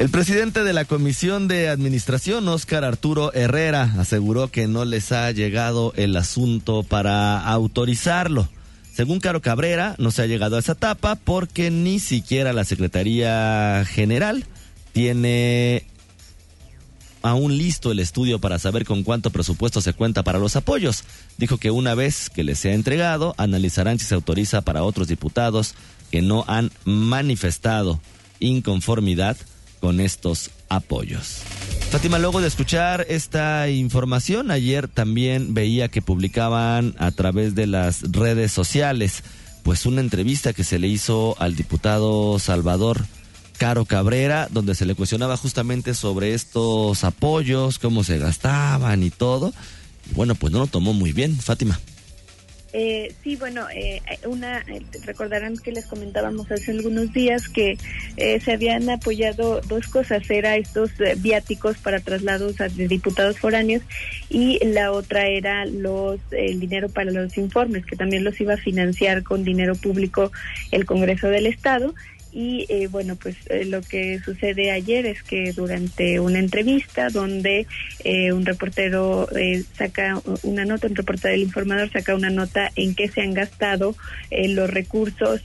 El 0.00 0.08
presidente 0.08 0.64
de 0.64 0.72
la 0.72 0.86
Comisión 0.86 1.46
de 1.46 1.68
Administración, 1.68 2.48
Óscar 2.48 2.84
Arturo 2.84 3.34
Herrera, 3.34 3.96
aseguró 3.98 4.50
que 4.50 4.66
no 4.66 4.86
les 4.86 5.12
ha 5.12 5.30
llegado 5.30 5.92
el 5.94 6.16
asunto 6.16 6.84
para 6.84 7.38
autorizarlo. 7.38 8.48
Según 8.94 9.20
Caro 9.20 9.42
Cabrera, 9.42 9.96
no 9.98 10.10
se 10.10 10.22
ha 10.22 10.26
llegado 10.26 10.56
a 10.56 10.60
esa 10.60 10.72
etapa 10.72 11.16
porque 11.16 11.70
ni 11.70 11.98
siquiera 11.98 12.54
la 12.54 12.64
Secretaría 12.64 13.84
General 13.86 14.46
tiene 14.94 15.84
aún 17.20 17.58
listo 17.58 17.92
el 17.92 17.98
estudio 17.98 18.38
para 18.38 18.58
saber 18.58 18.86
con 18.86 19.02
cuánto 19.02 19.28
presupuesto 19.28 19.82
se 19.82 19.92
cuenta 19.92 20.22
para 20.22 20.38
los 20.38 20.56
apoyos. 20.56 21.04
Dijo 21.36 21.58
que 21.58 21.70
una 21.70 21.94
vez 21.94 22.30
que 22.30 22.42
les 22.42 22.58
sea 22.58 22.72
entregado, 22.72 23.34
analizarán 23.36 23.98
si 23.98 24.06
se 24.06 24.14
autoriza 24.14 24.62
para 24.62 24.82
otros 24.82 25.08
diputados 25.08 25.74
que 26.10 26.22
no 26.22 26.46
han 26.48 26.70
manifestado 26.86 28.00
inconformidad 28.38 29.36
con 29.80 30.00
estos 30.00 30.50
apoyos. 30.68 31.42
Fátima, 31.90 32.18
luego 32.18 32.40
de 32.40 32.48
escuchar 32.48 33.06
esta 33.08 33.68
información, 33.68 34.50
ayer 34.50 34.86
también 34.86 35.54
veía 35.54 35.88
que 35.88 36.02
publicaban 36.02 36.94
a 36.98 37.10
través 37.10 37.54
de 37.54 37.66
las 37.66 38.02
redes 38.12 38.52
sociales, 38.52 39.24
pues 39.64 39.86
una 39.86 40.00
entrevista 40.00 40.52
que 40.52 40.62
se 40.62 40.78
le 40.78 40.86
hizo 40.86 41.34
al 41.40 41.56
diputado 41.56 42.38
Salvador 42.38 43.04
Caro 43.58 43.84
Cabrera, 43.84 44.48
donde 44.50 44.74
se 44.74 44.86
le 44.86 44.94
cuestionaba 44.94 45.36
justamente 45.36 45.94
sobre 45.94 46.32
estos 46.34 47.04
apoyos, 47.04 47.78
cómo 47.78 48.04
se 48.04 48.18
gastaban 48.18 49.02
y 49.02 49.10
todo. 49.10 49.52
bueno, 50.14 50.34
pues 50.34 50.52
no 50.52 50.60
lo 50.60 50.66
tomó 50.66 50.92
muy 50.92 51.12
bien, 51.12 51.36
Fátima. 51.36 51.78
Eh, 52.72 53.12
sí, 53.22 53.34
bueno, 53.36 53.66
eh, 53.74 54.00
una 54.26 54.58
eh, 54.60 54.82
recordarán 55.04 55.56
que 55.56 55.72
les 55.72 55.86
comentábamos 55.86 56.50
hace 56.52 56.70
algunos 56.70 57.12
días 57.12 57.48
que 57.48 57.76
eh, 58.16 58.40
se 58.40 58.52
habían 58.52 58.88
apoyado 58.88 59.60
dos 59.62 59.88
cosas, 59.88 60.30
era 60.30 60.56
estos 60.56 60.92
viáticos 61.16 61.78
para 61.78 61.98
traslados 61.98 62.56
de 62.58 62.86
diputados 62.86 63.38
foráneos 63.38 63.82
y 64.28 64.64
la 64.64 64.92
otra 64.92 65.26
era 65.26 65.66
los 65.66 66.20
el 66.30 66.60
dinero 66.60 66.88
para 66.88 67.10
los 67.10 67.36
informes, 67.36 67.84
que 67.86 67.96
también 67.96 68.22
los 68.22 68.40
iba 68.40 68.54
a 68.54 68.58
financiar 68.58 69.24
con 69.24 69.42
dinero 69.42 69.74
público 69.74 70.30
el 70.70 70.86
Congreso 70.86 71.28
del 71.28 71.46
Estado 71.46 71.94
y 72.32 72.66
eh, 72.68 72.86
bueno, 72.86 73.16
pues 73.16 73.36
eh, 73.48 73.64
lo 73.64 73.82
que 73.82 74.20
sucede 74.20 74.70
ayer 74.70 75.04
es 75.06 75.22
que 75.22 75.52
durante 75.52 76.20
una 76.20 76.38
entrevista 76.38 77.08
donde 77.08 77.66
eh, 78.04 78.32
un 78.32 78.46
reportero 78.46 79.28
saca 79.76 80.20
una 80.42 80.64
nota, 80.64 80.86
un 80.86 80.94
reportero 80.94 81.32
del 81.32 81.42
informador 81.42 81.90
saca 81.90 82.14
una 82.14 82.30
nota 82.30 82.70
en 82.76 82.94
que 82.94 83.08
se 83.08 83.22
han 83.22 83.34
gastado 83.34 83.96
los 84.30 84.70
recursos 84.70 85.42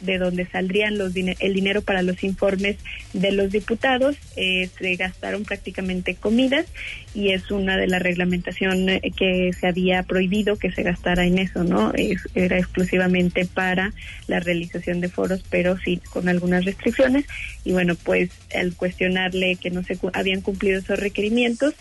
de 0.00 0.18
donde 0.18 0.46
saldrían 0.46 0.98
los 0.98 1.14
el 1.16 1.54
dinero 1.54 1.82
para 1.82 2.02
los 2.02 2.22
informes 2.22 2.76
de 3.12 3.32
los 3.32 3.50
diputados, 3.50 4.16
se 4.34 4.96
gastaron 4.96 5.44
prácticamente 5.44 6.14
comidas 6.14 6.66
y 7.14 7.30
es 7.30 7.50
una 7.50 7.76
de 7.76 7.86
las 7.86 8.02
reglamentaciones 8.02 9.00
que 9.16 9.52
se 9.58 9.66
había 9.66 10.02
prohibido 10.02 10.56
que 10.56 10.70
se 10.70 10.82
gastara 10.82 11.24
en 11.24 11.38
eso, 11.38 11.64
¿no? 11.64 11.92
era 12.34 12.58
exclusivamente 12.58 13.46
para 13.46 13.92
la 14.26 14.40
realización 14.40 15.00
de 15.00 15.08
foros, 15.08 15.42
pero 15.48 15.78
sí 15.78 16.00
con 16.10 16.25
algunas 16.28 16.64
restricciones 16.64 17.26
y 17.64 17.72
bueno, 17.72 17.94
pues 17.94 18.30
al 18.54 18.74
cuestionarle 18.74 19.56
que 19.56 19.70
no 19.70 19.82
se 19.82 19.98
habían 20.12 20.40
cumplido 20.40 20.78
esos 20.78 20.98
requerimientos, 20.98 21.74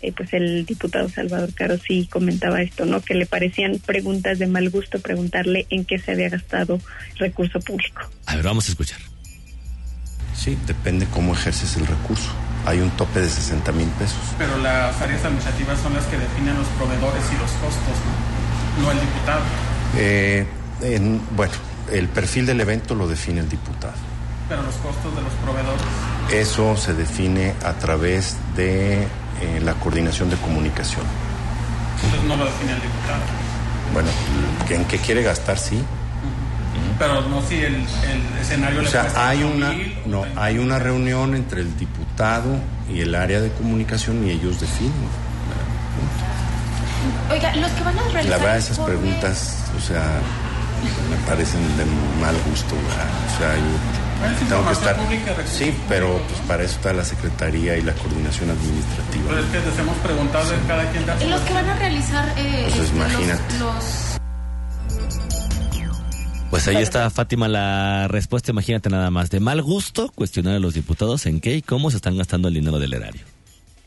eh, 0.00 0.12
pues 0.12 0.32
el 0.32 0.64
diputado 0.64 1.08
Salvador 1.08 1.52
Caro 1.54 1.76
sí 1.76 2.08
comentaba 2.10 2.62
esto, 2.62 2.84
¿no? 2.84 3.00
Que 3.00 3.14
le 3.14 3.26
parecían 3.26 3.80
preguntas 3.84 4.38
de 4.38 4.46
mal 4.46 4.70
gusto 4.70 5.00
preguntarle 5.00 5.66
en 5.70 5.84
qué 5.84 5.98
se 5.98 6.12
había 6.12 6.28
gastado 6.28 6.78
recurso 7.16 7.58
público. 7.60 8.02
A 8.26 8.36
ver, 8.36 8.44
vamos 8.44 8.68
a 8.68 8.72
escuchar. 8.72 9.00
Sí, 10.34 10.56
depende 10.66 11.06
cómo 11.12 11.32
ejerces 11.32 11.76
el 11.76 11.86
recurso. 11.86 12.30
Hay 12.64 12.78
un 12.78 12.90
tope 12.90 13.20
de 13.20 13.28
60 13.28 13.72
mil 13.72 13.88
pesos. 13.98 14.18
Pero 14.38 14.56
las 14.58 15.00
áreas 15.00 15.24
administrativas 15.24 15.80
son 15.80 15.94
las 15.94 16.04
que 16.04 16.16
definen 16.16 16.56
los 16.56 16.68
proveedores 16.68 17.24
y 17.32 17.38
los 17.38 17.50
costos, 17.52 17.96
¿no? 18.76 18.84
No 18.84 18.92
el 18.92 19.00
diputado. 19.00 19.42
Eh, 19.96 20.46
en, 20.82 21.20
bueno, 21.34 21.52
el 21.92 22.08
perfil 22.08 22.46
del 22.46 22.60
evento 22.60 22.94
lo 22.94 23.06
define 23.06 23.40
el 23.40 23.48
diputado. 23.48 23.94
Pero 24.48 24.62
los 24.62 24.74
costos 24.76 25.14
de 25.14 25.22
los 25.22 25.32
proveedores. 25.44 25.82
Eso 26.32 26.76
se 26.76 26.94
define 26.94 27.54
a 27.64 27.74
través 27.74 28.36
de 28.56 29.02
eh, 29.02 29.60
la 29.62 29.74
coordinación 29.74 30.30
de 30.30 30.36
comunicación. 30.36 31.04
Entonces 32.02 32.28
no 32.28 32.36
lo 32.36 32.44
define 32.44 32.72
el 32.72 32.80
diputado. 32.80 33.20
Bueno, 33.92 34.08
en 34.70 34.84
qué 34.86 34.98
quiere 34.98 35.22
gastar, 35.22 35.58
sí. 35.58 35.82
Pero 36.98 37.20
no 37.28 37.42
si 37.42 37.56
el, 37.56 37.84
escenario. 38.40 38.80
O 38.80 38.86
sea, 38.86 39.12
hay 39.16 39.42
una, 39.42 39.72
no, 40.06 40.24
hay 40.36 40.58
una 40.58 40.78
reunión 40.78 41.34
entre 41.34 41.60
el 41.60 41.76
diputado 41.76 42.58
y 42.92 43.00
el 43.00 43.14
área 43.14 43.40
de 43.40 43.50
comunicación 43.52 44.26
y 44.26 44.30
ellos 44.30 44.60
definen. 44.60 44.92
Oiga, 47.30 47.54
los 47.56 47.70
que 47.72 47.84
van 47.84 47.98
a 47.98 48.02
realizar. 48.08 48.24
La 48.24 48.38
verdad, 48.38 48.56
esas 48.56 48.78
preguntas, 48.80 49.64
o 49.76 49.80
sea, 49.80 50.20
me 51.10 51.16
parecen 51.26 51.60
de 51.76 51.84
mal 52.20 52.34
gusto. 52.48 52.74
O 52.74 53.38
sea, 53.38 53.54
yo 53.56 54.48
tengo 54.48 54.66
que 54.66 54.72
estar. 54.72 54.96
Sí, 55.46 55.74
pero 55.88 56.20
pues 56.28 56.40
para 56.46 56.64
eso 56.64 56.76
está 56.76 56.92
la 56.92 57.04
Secretaría 57.04 57.76
y 57.76 57.82
la 57.82 57.94
coordinación 57.94 58.50
administrativa. 58.50 59.24
Pero 59.28 59.40
es 59.40 59.46
que 59.46 59.60
les 59.60 59.78
hemos 59.78 59.96
preguntado 59.98 60.54
en 60.54 60.60
cada 60.66 60.90
quien 60.90 61.06
da 61.06 61.14
Los 61.24 61.40
que 61.42 61.54
van 61.54 61.68
a 61.68 61.76
realizar. 61.76 62.34
Eh, 62.36 62.66
pues 62.68 62.80
este, 62.80 62.96
imagínate. 62.96 63.58
Los, 63.58 64.18
Pues 66.50 66.66
ahí 66.68 66.76
está, 66.76 67.10
Fátima, 67.10 67.46
la 67.48 68.08
respuesta. 68.08 68.50
Imagínate 68.50 68.90
nada 68.90 69.10
más. 69.10 69.30
De 69.30 69.40
mal 69.40 69.62
gusto 69.62 70.10
cuestionar 70.14 70.54
a 70.54 70.58
los 70.58 70.74
diputados 70.74 71.26
en 71.26 71.40
qué 71.40 71.56
y 71.56 71.62
cómo 71.62 71.90
se 71.90 71.96
están 71.96 72.16
gastando 72.16 72.48
el 72.48 72.54
dinero 72.54 72.78
del 72.78 72.94
erario. 72.94 73.37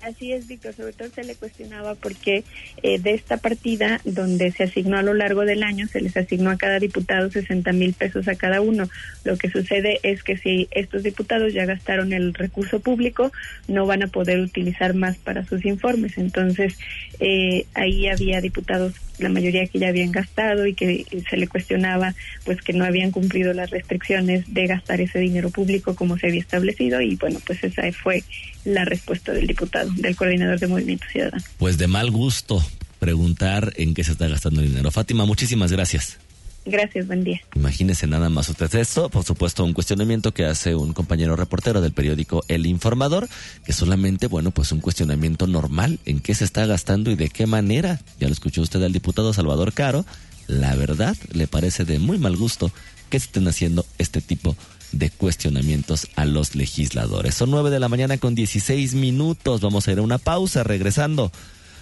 Así 0.02 0.34
es, 0.34 0.48
Víctor. 0.48 0.74
Sobre 0.74 0.94
todo 0.94 1.10
se 1.10 1.24
le 1.24 1.36
cuestionaba 1.36 1.96
porque 1.96 2.44
eh, 2.82 3.00
de 3.00 3.14
esta 3.14 3.38
partida, 3.38 4.02
donde 4.04 4.52
se 4.52 4.64
asignó 4.64 4.98
a 4.98 5.04
lo 5.04 5.14
largo 5.14 5.42
del 5.42 5.62
año, 5.62 5.88
se 5.88 6.02
les 6.02 6.18
asignó 6.18 6.50
a 6.50 6.58
cada 6.58 6.80
diputado 6.80 7.30
60 7.30 7.72
mil 7.74 7.94
pesos 7.94 8.28
a 8.28 8.36
cada 8.36 8.62
uno. 8.62 8.90
Lo 9.24 9.38
que 9.38 9.52
sucede 9.52 10.00
es 10.02 10.24
que 10.24 10.38
si 10.38 10.68
estos 10.72 11.04
diputados 11.04 11.54
ya 11.54 11.66
gastaron 11.66 12.14
el 12.14 12.34
recurso 12.34 12.80
público, 12.80 13.32
no 13.68 13.86
van 13.86 14.04
a 14.04 14.08
poder 14.08 14.40
utilizar 14.40 14.96
más 14.96 15.18
para 15.18 15.46
sus 15.46 15.66
informes. 15.66 16.18
Entonces, 16.18 16.78
eh, 17.20 17.66
ahí 17.76 18.08
había 18.08 18.42
diputados 18.42 18.94
la 19.22 19.30
mayoría 19.30 19.68
que 19.68 19.80
ya 19.80 19.90
habían 19.90 20.12
gastado 20.12 20.66
y 20.66 20.74
que 20.74 21.06
se 21.30 21.38
le 21.38 21.48
cuestionaba 21.48 22.14
pues 22.46 22.62
que 22.62 22.74
no 22.74 22.86
habían 22.86 23.12
cumplido 23.12 23.54
las 23.54 23.70
restricciones 23.70 24.52
de 24.54 24.68
gastar 24.68 25.02
ese 25.02 25.20
dinero 25.20 25.50
público 25.50 25.96
como 25.96 26.18
se 26.18 26.28
había 26.28 26.42
establecido 26.42 27.02
y 27.02 27.16
bueno 27.16 27.40
pues 27.46 27.64
esa 27.64 27.84
fue 27.92 28.24
la 28.66 28.86
respuesta 28.86 29.34
del 29.34 29.48
diputado 29.48 29.92
del 29.98 30.16
coordinador 30.16 30.60
de 30.60 30.68
Movimiento 30.68 31.06
Ciudadano. 31.12 31.44
Pues 31.58 31.78
de 31.78 31.88
mal 31.88 32.12
gusto 32.12 32.64
preguntar 33.00 33.74
en 33.78 33.94
qué 33.94 34.04
se 34.04 34.12
está 34.12 34.28
gastando 34.28 34.62
el 34.62 34.68
dinero. 34.68 34.92
Fátima, 34.92 35.26
muchísimas 35.26 35.72
gracias. 35.72 36.20
Gracias, 36.66 37.08
buen 37.08 37.24
día. 37.24 37.42
Imagínese 37.56 38.06
nada 38.06 38.30
más 38.30 38.50
usted 38.50 38.74
esto, 38.76 39.10
por 39.10 39.24
supuesto, 39.24 39.64
un 39.64 39.74
cuestionamiento 39.74 40.32
que 40.32 40.46
hace 40.46 40.76
un 40.76 40.94
compañero 40.94 41.36
reportero 41.36 41.82
del 41.82 41.92
periódico 41.92 42.44
El 42.48 42.68
Informador, 42.68 43.28
que 43.66 43.74
solamente, 43.74 44.28
bueno, 44.28 44.52
pues 44.52 44.72
un 44.72 44.80
cuestionamiento 44.80 45.48
normal, 45.48 46.00
en 46.06 46.20
qué 46.20 46.36
se 46.36 46.46
está 46.46 46.66
gastando 46.68 47.10
y 47.10 47.16
de 47.16 47.30
qué 47.30 47.48
manera. 47.48 48.00
Ya 48.20 48.28
lo 48.28 48.34
escuchó 48.34 48.62
usted 48.62 48.84
al 48.84 48.94
diputado 48.94 49.34
Salvador 49.34 49.74
Caro, 49.74 50.06
la 50.48 50.76
verdad 50.76 51.16
le 51.32 51.48
parece 51.48 51.84
de 51.84 51.98
muy 51.98 52.20
mal 52.20 52.38
gusto 52.38 52.72
que 53.10 53.18
estén 53.18 53.48
haciendo 53.48 53.86
este 53.98 54.22
tipo 54.22 54.56
de 54.92 55.10
cuestionamientos 55.10 56.08
a 56.16 56.26
los 56.26 56.56
legisladores. 56.56 57.36
Son 57.36 57.50
nueve 57.50 57.70
de 57.70 57.80
la 57.80 57.90
mañana 57.90 58.18
con 58.18 58.36
16 58.36 58.94
minutos, 58.96 59.62
vamos 59.62 59.88
a 59.88 59.92
ir 59.94 60.00
a 60.00 60.04
una 60.04 60.18
pausa, 60.18 60.64
regresando. 60.64 61.32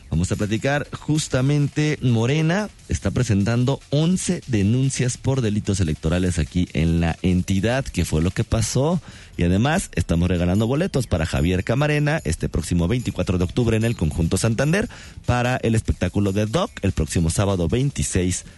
Vamos 0.10 0.32
a 0.32 0.36
platicar 0.36 0.88
justamente 0.92 2.00
Morena 2.02 2.70
está 2.88 3.12
presentando 3.12 3.80
11 3.92 4.42
denuncias 4.48 5.18
por 5.18 5.42
delitos 5.42 5.80
electorales 5.80 6.40
aquí 6.40 6.68
en 6.74 7.00
la 7.00 7.18
entidad, 7.22 7.86
que 7.86 8.06
fue 8.06 8.22
lo 8.22 8.32
que 8.32 8.44
pasó. 8.44 9.02
Y 9.38 9.44
además 9.44 9.92
estamos 9.94 10.28
regalando 10.28 10.66
boletos 10.66 11.06
para 11.06 11.28
Javier 11.28 11.64
Camarena 11.64 12.22
este 12.26 12.50
próximo 12.50 12.88
24 12.88 13.38
de 13.38 13.44
octubre 13.44 13.78
en 13.78 13.84
el 13.84 13.96
Conjunto 13.96 14.38
Santander 14.38 14.90
para 15.26 15.58
el 15.58 15.76
espectáculo 15.76 16.32
de 16.32 16.48
Doc 16.48 16.72
el 16.82 16.92
próximo 16.92 17.30
sábado 17.30 17.68
26 17.68 18.44
de 18.44 18.50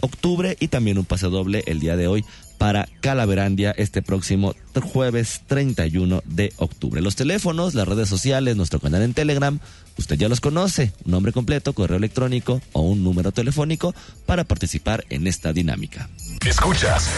octubre 0.00 0.56
y 0.60 0.68
también 0.68 0.98
un 0.98 1.04
pase 1.04 1.26
doble 1.26 1.62
el 1.66 1.80
día 1.80 1.96
de 1.96 2.06
hoy 2.06 2.24
para 2.58 2.88
Calaverandia 3.00 3.72
este 3.72 4.02
próximo 4.02 4.54
jueves 4.80 5.42
31 5.46 6.22
de 6.24 6.52
octubre. 6.56 7.00
Los 7.00 7.16
teléfonos, 7.16 7.74
las 7.74 7.86
redes 7.86 8.08
sociales, 8.08 8.56
nuestro 8.56 8.80
canal 8.80 9.02
en 9.02 9.14
Telegram, 9.14 9.58
usted 9.98 10.16
ya 10.16 10.28
los 10.28 10.40
conoce, 10.40 10.92
nombre 11.04 11.32
completo, 11.32 11.72
correo 11.72 11.96
electrónico 11.96 12.60
o 12.72 12.82
un 12.82 13.04
número 13.04 13.32
telefónico 13.32 13.94
para 14.26 14.44
participar 14.44 15.04
en 15.10 15.26
esta 15.26 15.52
dinámica. 15.52 16.08
Escuchas 16.46 17.10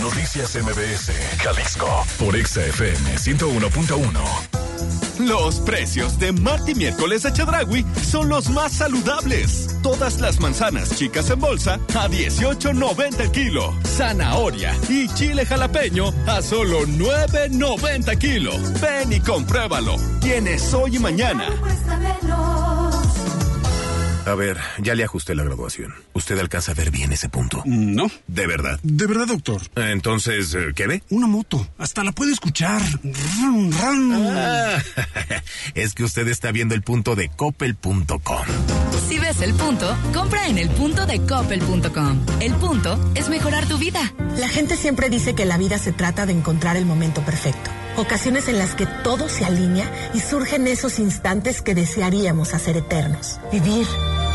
Noticias 0.00 0.56
MBS, 0.56 1.12
Jalisco, 1.42 2.06
por 2.18 2.34
XFM 2.34 3.16
101.1. 3.16 4.63
Los 5.18 5.60
precios 5.60 6.18
de 6.18 6.32
Marty 6.32 6.74
Miércoles 6.74 7.22
de 7.22 7.32
Chedragui 7.32 7.84
son 8.02 8.28
los 8.28 8.50
más 8.50 8.72
saludables. 8.72 9.76
Todas 9.82 10.20
las 10.20 10.40
manzanas 10.40 10.96
chicas 10.96 11.30
en 11.30 11.40
bolsa 11.40 11.74
a 11.94 12.08
18.90 12.08 13.20
el 13.20 13.30
kilo. 13.30 13.74
Zanahoria 13.84 14.74
y 14.88 15.08
chile 15.08 15.46
jalapeño 15.46 16.12
a 16.26 16.42
solo 16.42 16.82
9.90 16.86 18.18
kilo. 18.18 18.52
Ven 18.80 19.12
y 19.12 19.20
compruébalo. 19.20 19.96
Tienes 20.20 20.74
hoy 20.74 20.96
y 20.96 20.98
mañana. 20.98 21.48
A 24.26 24.34
ver, 24.34 24.58
ya 24.78 24.94
le 24.94 25.04
ajusté 25.04 25.34
la 25.34 25.44
graduación. 25.44 25.94
¿Usted 26.14 26.38
alcanza 26.38 26.72
a 26.72 26.74
ver 26.74 26.90
bien 26.90 27.12
ese 27.12 27.28
punto? 27.28 27.62
No. 27.66 28.10
¿De 28.26 28.46
verdad? 28.46 28.80
De 28.82 29.06
verdad, 29.06 29.26
doctor. 29.26 29.60
Entonces, 29.76 30.54
eh, 30.54 30.72
¿qué 30.74 30.86
ve? 30.86 31.02
Una 31.10 31.26
moto. 31.26 31.66
Hasta 31.76 32.02
la 32.04 32.12
puede 32.12 32.32
escuchar. 32.32 32.80
Ran, 33.02 33.72
ran. 33.72 34.12
Ah, 34.14 34.82
es 35.74 35.92
que 35.94 36.04
usted 36.04 36.26
está 36.28 36.52
viendo 36.52 36.74
el 36.74 36.82
punto 36.82 37.14
de 37.16 37.28
coppel.com. 37.28 38.46
Si 39.08 39.18
ves 39.18 39.42
el 39.42 39.52
punto, 39.54 39.94
compra 40.14 40.48
en 40.48 40.56
el 40.56 40.70
punto 40.70 41.04
de 41.04 41.20
coppel.com. 41.20 42.26
El 42.40 42.54
punto 42.54 43.12
es 43.14 43.28
mejorar 43.28 43.66
tu 43.66 43.76
vida. 43.76 44.00
La 44.38 44.48
gente 44.48 44.76
siempre 44.76 45.10
dice 45.10 45.34
que 45.34 45.44
la 45.44 45.58
vida 45.58 45.76
se 45.78 45.92
trata 45.92 46.24
de 46.24 46.32
encontrar 46.32 46.76
el 46.76 46.86
momento 46.86 47.20
perfecto. 47.22 47.70
Ocasiones 47.96 48.48
en 48.48 48.58
las 48.58 48.74
que 48.74 48.86
todo 48.86 49.28
se 49.28 49.44
alinea 49.44 49.88
y 50.14 50.20
surgen 50.20 50.66
esos 50.66 50.98
instantes 50.98 51.62
que 51.62 51.74
desearíamos 51.76 52.54
hacer 52.54 52.76
eternos. 52.76 53.38
Vivir 53.52 53.86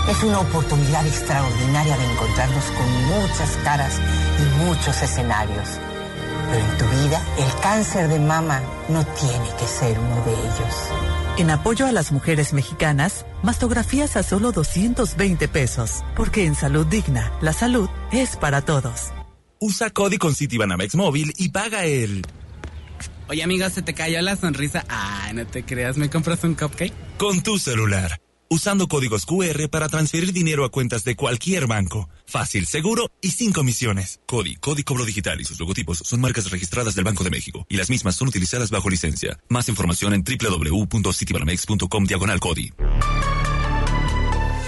es 0.09 0.23
una 0.23 0.39
oportunidad 0.39 1.05
extraordinaria 1.05 1.95
de 1.95 2.11
encontrarnos 2.11 2.65
con 2.65 3.05
muchas 3.05 3.57
caras 3.63 3.99
y 4.39 4.63
muchos 4.63 5.01
escenarios. 5.01 5.67
Pero 6.49 6.65
en 6.65 6.77
tu 6.77 6.85
vida, 7.03 7.23
el 7.37 7.61
cáncer 7.61 8.07
de 8.07 8.19
mama 8.19 8.61
no 8.89 9.05
tiene 9.05 9.49
que 9.59 9.67
ser 9.67 9.99
uno 9.99 10.15
de 10.25 10.31
ellos. 10.31 10.75
En 11.37 11.51
apoyo 11.51 11.85
a 11.85 11.91
las 11.91 12.11
mujeres 12.11 12.53
mexicanas, 12.53 13.25
mastografías 13.43 14.17
a 14.17 14.23
solo 14.23 14.51
220 14.51 15.47
pesos. 15.47 16.03
Porque 16.15 16.45
en 16.45 16.55
Salud 16.55 16.87
Digna, 16.87 17.31
la 17.41 17.53
salud 17.53 17.87
es 18.11 18.35
para 18.35 18.61
todos. 18.61 19.11
Usa 19.59 19.91
Cody 19.91 20.17
con 20.17 20.33
Citibanamex 20.33 20.95
móvil 20.95 21.33
y 21.37 21.49
paga 21.49 21.85
el... 21.85 22.25
Oye, 23.27 23.43
amiga, 23.43 23.69
¿se 23.69 23.83
te 23.83 23.93
cayó 23.93 24.19
la 24.21 24.35
sonrisa? 24.35 24.83
Ay, 24.89 25.33
no 25.33 25.45
te 25.45 25.63
creas, 25.63 25.97
¿me 25.97 26.09
compras 26.09 26.43
un 26.43 26.55
cupcake? 26.55 26.93
Con 27.17 27.43
tu 27.43 27.59
celular. 27.59 28.19
Usando 28.51 28.87
códigos 28.87 29.27
QR 29.27 29.69
para 29.69 29.87
transferir 29.89 30.33
dinero 30.33 30.65
a 30.65 30.69
cuentas 30.69 31.03
de 31.03 31.15
cualquier 31.15 31.67
banco. 31.67 32.09
Fácil, 32.25 32.65
seguro 32.65 33.11
y 33.21 33.29
sin 33.29 33.53
comisiones. 33.53 34.21
Cody, 34.25 34.55
Cody 34.55 34.81
Cobro 34.81 35.05
Digital 35.05 35.39
y 35.39 35.45
sus 35.45 35.59
logotipos 35.59 35.99
son 35.99 36.19
marcas 36.19 36.49
registradas 36.49 36.95
del 36.95 37.05
Banco 37.05 37.23
de 37.23 37.29
México 37.29 37.67
y 37.69 37.77
las 37.77 37.91
mismas 37.91 38.15
son 38.15 38.27
utilizadas 38.27 38.71
bajo 38.71 38.89
licencia. 38.89 39.39
Más 39.49 39.69
información 39.69 40.15
en 40.15 40.23
www.citibanamex.com 40.23 42.05
diagonal 42.05 42.39
Cody. 42.39 42.73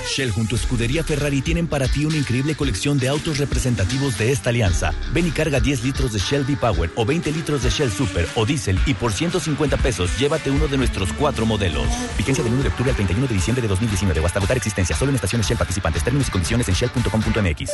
Shell 0.08 0.32
junto 0.32 0.56
a 0.56 0.60
Escudería 0.60 1.04
Ferrari 1.04 1.42
tienen 1.42 1.68
para 1.68 1.88
ti 1.88 2.06
una 2.06 2.18
increíble 2.18 2.56
colección 2.56 2.98
de 2.98 3.08
autos 3.08 3.38
representativos 3.38 4.18
de 4.18 4.32
esta 4.32 4.50
alianza. 4.50 4.94
Ven 5.14 5.28
y 5.28 5.32
carga 5.32 5.60
10 5.60 5.84
litros 5.84 6.14
de 6.14 6.20
Shell 6.20 6.44
V-Power 6.44 6.92
o 6.96 7.06
20 7.06 7.32
litros 7.32 7.64
de 7.64 7.70
Shell 7.70 7.92
Super 7.92 8.28
o 8.36 8.46
Diesel 8.46 8.80
y 8.86 8.94
por 8.94 9.14
150 9.14 9.78
pesos 9.78 10.18
llévate 10.20 10.52
uno 10.52 10.68
de 10.68 10.78
nuestros 10.78 11.14
cuatro 11.14 11.46
modelos. 11.46 11.88
Vigencia 12.18 12.44
del 12.44 12.54
1 12.54 12.64
de 12.64 12.70
octubre 12.70 12.92
al 12.92 12.96
31 12.96 13.28
de 13.28 13.34
diciembre 13.34 13.62
de 13.62 13.68
2019 13.68 14.20
o 14.20 14.26
hasta 14.26 14.40
agotar 14.40 14.58
existencia 14.58 14.96
solo 14.96 15.10
en 15.10 15.16
estaciones 15.16 15.48
Shell 15.48 15.58
participantes. 15.58 16.04
Términos 16.04 16.28
y 16.28 16.32
condiciones 16.32 16.68
en 16.68 16.76
shell.com.mx. 16.76 17.72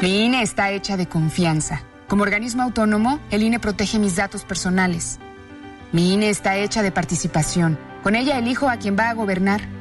Mi 0.00 0.24
INE 0.24 0.42
está 0.42 0.70
hecha 0.70 0.96
de 0.96 1.08
confianza. 1.08 1.82
Como 2.06 2.22
organismo 2.22 2.62
autónomo, 2.62 3.20
el 3.30 3.42
INE 3.42 3.58
protege 3.58 3.98
mis 3.98 4.16
datos 4.16 4.44
personales. 4.44 5.18
Mi 5.92 6.14
INE 6.14 6.30
está 6.30 6.56
hecha 6.56 6.82
de 6.82 6.92
participación. 6.92 7.78
Con 8.02 8.14
ella 8.14 8.38
elijo 8.38 8.68
a 8.68 8.76
quien 8.76 8.96
va 8.96 9.10
a 9.10 9.14
gobernar. 9.14 9.77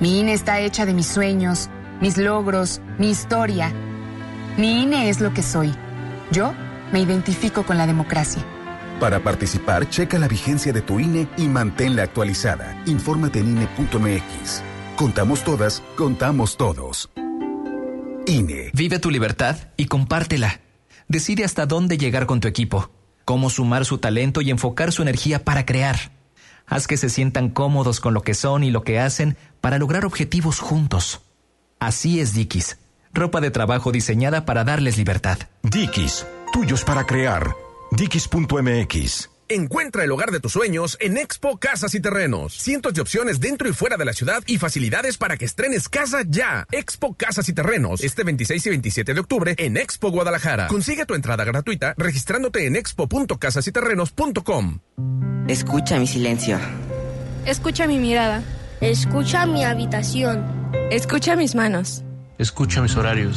Mi 0.00 0.18
INE 0.18 0.32
está 0.32 0.60
hecha 0.60 0.86
de 0.86 0.94
mis 0.94 1.06
sueños, 1.06 1.68
mis 2.00 2.16
logros, 2.16 2.80
mi 2.98 3.10
historia. 3.10 3.70
Mi 4.56 4.82
INE 4.82 5.10
es 5.10 5.20
lo 5.20 5.34
que 5.34 5.42
soy. 5.42 5.74
Yo 6.30 6.54
me 6.90 7.00
identifico 7.00 7.64
con 7.64 7.76
la 7.76 7.86
democracia. 7.86 8.42
Para 8.98 9.22
participar, 9.22 9.90
checa 9.90 10.18
la 10.18 10.26
vigencia 10.26 10.72
de 10.72 10.80
tu 10.80 11.00
INE 11.00 11.28
y 11.36 11.48
manténla 11.48 12.04
actualizada. 12.04 12.82
Infórmate 12.86 13.40
en 13.40 13.48
INE.mx. 13.48 14.62
Contamos 14.96 15.44
todas, 15.44 15.82
contamos 15.96 16.56
todos. 16.56 17.10
INE. 18.26 18.70
Vive 18.72 19.00
tu 19.00 19.10
libertad 19.10 19.56
y 19.76 19.84
compártela. 19.84 20.60
Decide 21.08 21.44
hasta 21.44 21.66
dónde 21.66 21.98
llegar 21.98 22.24
con 22.24 22.40
tu 22.40 22.48
equipo, 22.48 22.90
cómo 23.26 23.50
sumar 23.50 23.84
su 23.84 23.98
talento 23.98 24.40
y 24.40 24.50
enfocar 24.50 24.92
su 24.92 25.02
energía 25.02 25.44
para 25.44 25.66
crear. 25.66 26.19
Haz 26.70 26.86
que 26.86 26.96
se 26.96 27.10
sientan 27.10 27.50
cómodos 27.50 28.00
con 28.00 28.14
lo 28.14 28.22
que 28.22 28.32
son 28.32 28.62
y 28.62 28.70
lo 28.70 28.84
que 28.84 29.00
hacen 29.00 29.36
para 29.60 29.76
lograr 29.76 30.04
objetivos 30.06 30.60
juntos. 30.60 31.20
Así 31.80 32.20
es 32.20 32.32
Dickies, 32.32 32.78
ropa 33.12 33.40
de 33.40 33.50
trabajo 33.50 33.90
diseñada 33.90 34.46
para 34.46 34.62
darles 34.62 34.96
libertad. 34.96 35.38
Dickies, 35.64 36.26
tuyos 36.52 36.84
para 36.84 37.04
crear. 37.04 37.54
Dickies.mx 37.90 39.39
Encuentra 39.52 40.04
el 40.04 40.12
hogar 40.12 40.30
de 40.30 40.38
tus 40.38 40.52
sueños 40.52 40.96
en 41.00 41.18
Expo 41.18 41.58
Casas 41.58 41.96
y 41.96 42.00
Terrenos. 42.00 42.54
Cientos 42.54 42.94
de 42.94 43.00
opciones 43.00 43.40
dentro 43.40 43.68
y 43.68 43.72
fuera 43.72 43.96
de 43.96 44.04
la 44.04 44.12
ciudad 44.12 44.44
y 44.46 44.58
facilidades 44.58 45.18
para 45.18 45.36
que 45.36 45.44
estrenes 45.44 45.88
casa 45.88 46.22
ya. 46.24 46.68
Expo 46.70 47.16
Casas 47.16 47.48
y 47.48 47.52
Terrenos, 47.52 48.04
este 48.04 48.22
26 48.22 48.66
y 48.66 48.70
27 48.70 49.12
de 49.12 49.18
octubre 49.18 49.56
en 49.58 49.76
Expo 49.76 50.12
Guadalajara. 50.12 50.68
Consigue 50.68 51.04
tu 51.04 51.14
entrada 51.14 51.42
gratuita 51.42 51.96
registrándote 51.98 52.64
en 52.64 52.76
expo.casasyterrenos.com. 52.76 54.78
Escucha 55.48 55.98
mi 55.98 56.06
silencio. 56.06 56.56
Escucha 57.44 57.88
mi 57.88 57.98
mirada. 57.98 58.44
Escucha 58.80 59.46
mi 59.46 59.64
habitación. 59.64 60.46
Escucha 60.92 61.34
mis 61.34 61.56
manos. 61.56 62.04
Escucha 62.38 62.82
mis 62.82 62.94
horarios. 62.94 63.36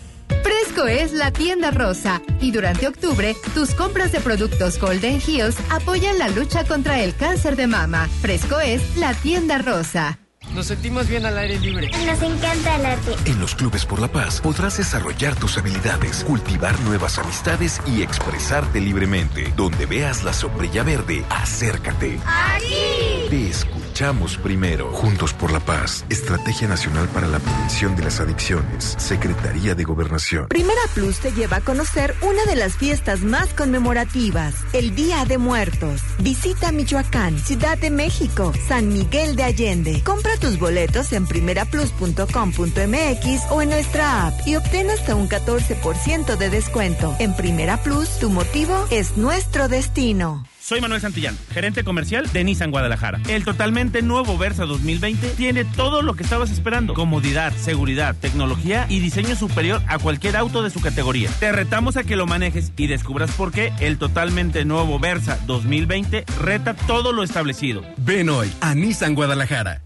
Fresco 0.71 0.87
es 0.87 1.11
la 1.11 1.31
tienda 1.31 1.69
rosa 1.71 2.21
y 2.39 2.51
durante 2.51 2.87
octubre 2.87 3.35
tus 3.53 3.73
compras 3.73 4.13
de 4.13 4.21
productos 4.21 4.79
Golden 4.79 5.21
Hills 5.27 5.57
apoyan 5.69 6.17
la 6.17 6.29
lucha 6.29 6.63
contra 6.63 7.01
el 7.01 7.13
cáncer 7.13 7.57
de 7.57 7.67
mama. 7.67 8.07
Fresco 8.21 8.57
es 8.61 8.95
la 8.95 9.13
tienda 9.13 9.57
rosa. 9.57 10.17
Nos 10.55 10.67
sentimos 10.67 11.09
bien 11.09 11.25
al 11.25 11.37
aire 11.37 11.59
libre. 11.59 11.91
Nos 12.05 12.21
encanta 12.21 12.77
el 12.77 12.85
arte. 12.85 13.15
En 13.25 13.41
los 13.41 13.53
Clubes 13.53 13.85
por 13.85 13.99
la 13.99 14.07
Paz 14.07 14.39
podrás 14.39 14.77
desarrollar 14.77 15.35
tus 15.35 15.57
habilidades, 15.57 16.23
cultivar 16.23 16.79
nuevas 16.81 17.19
amistades 17.19 17.81
y 17.85 18.01
expresarte 18.01 18.79
libremente. 18.79 19.51
Donde 19.57 19.85
veas 19.85 20.23
la 20.23 20.31
sombrilla 20.31 20.83
verde, 20.83 21.25
acércate. 21.29 22.17
¡Aquí! 22.25 23.20
Te 23.31 23.47
escuchamos 23.47 24.35
primero. 24.35 24.91
Juntos 24.91 25.31
por 25.31 25.53
la 25.53 25.61
Paz. 25.61 26.03
Estrategia 26.09 26.67
Nacional 26.67 27.07
para 27.07 27.29
la 27.29 27.39
Prevención 27.39 27.95
de 27.95 28.03
las 28.03 28.19
Adicciones. 28.19 28.95
Secretaría 28.97 29.73
de 29.73 29.85
Gobernación. 29.85 30.49
Primera 30.49 30.81
Plus 30.93 31.19
te 31.19 31.31
lleva 31.31 31.55
a 31.55 31.61
conocer 31.61 32.13
una 32.23 32.43
de 32.43 32.57
las 32.57 32.75
fiestas 32.75 33.21
más 33.21 33.53
conmemorativas, 33.53 34.53
el 34.73 34.95
Día 34.95 35.23
de 35.23 35.37
Muertos. 35.37 36.01
Visita 36.19 36.73
Michoacán, 36.73 37.39
Ciudad 37.39 37.77
de 37.77 37.89
México, 37.89 38.51
San 38.67 38.89
Miguel 38.89 39.37
de 39.37 39.43
Allende. 39.43 40.03
Compra 40.03 40.35
tus 40.35 40.59
boletos 40.59 41.13
en 41.13 41.25
primeraplus.com.mx 41.25 43.41
o 43.49 43.61
en 43.61 43.69
nuestra 43.69 44.27
app 44.27 44.45
y 44.45 44.57
obtén 44.57 44.89
hasta 44.89 45.15
un 45.15 45.29
14% 45.29 46.35
de 46.35 46.49
descuento. 46.49 47.15
En 47.17 47.33
Primera 47.37 47.81
Plus, 47.81 48.09
tu 48.19 48.29
motivo 48.29 48.87
es 48.89 49.15
nuestro 49.15 49.69
destino. 49.69 50.43
Soy 50.71 50.79
Manuel 50.79 51.01
Santillán, 51.01 51.37
gerente 51.53 51.83
comercial 51.83 52.31
de 52.31 52.45
Nissan 52.45 52.71
Guadalajara. 52.71 53.19
El 53.27 53.43
totalmente 53.43 54.01
nuevo 54.01 54.37
Versa 54.37 54.65
2020 54.65 55.31
tiene 55.31 55.65
todo 55.65 56.01
lo 56.01 56.13
que 56.13 56.23
estabas 56.23 56.49
esperando. 56.49 56.93
Comodidad, 56.93 57.51
seguridad, 57.57 58.15
tecnología 58.15 58.85
y 58.87 59.01
diseño 59.01 59.35
superior 59.35 59.81
a 59.89 59.99
cualquier 59.99 60.37
auto 60.37 60.63
de 60.63 60.69
su 60.69 60.79
categoría. 60.79 61.29
Te 61.41 61.51
retamos 61.51 61.97
a 61.97 62.05
que 62.05 62.15
lo 62.15 62.25
manejes 62.25 62.71
y 62.77 62.87
descubras 62.87 63.31
por 63.31 63.51
qué 63.51 63.73
el 63.81 63.97
totalmente 63.97 64.63
nuevo 64.63 64.97
Versa 64.97 65.37
2020 65.45 66.23
reta 66.39 66.73
todo 66.73 67.11
lo 67.11 67.23
establecido. 67.23 67.83
Ven 67.97 68.29
hoy 68.29 68.49
a 68.61 68.73
Nissan 68.73 69.13
Guadalajara. 69.13 69.81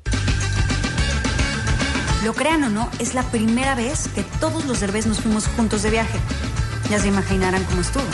Lo 2.23 2.35
crean 2.35 2.63
o 2.63 2.69
no, 2.69 2.91
es 2.99 3.15
la 3.15 3.23
primera 3.31 3.73
vez 3.73 4.07
que 4.09 4.21
todos 4.39 4.65
los 4.65 4.81
derbés 4.81 5.07
nos 5.07 5.19
fuimos 5.19 5.47
juntos 5.47 5.81
de 5.81 5.89
viaje. 5.89 6.19
Ya 6.91 6.99
se 6.99 7.07
imaginarán 7.07 7.63
cómo 7.63 7.81
estuvo. 7.81 8.05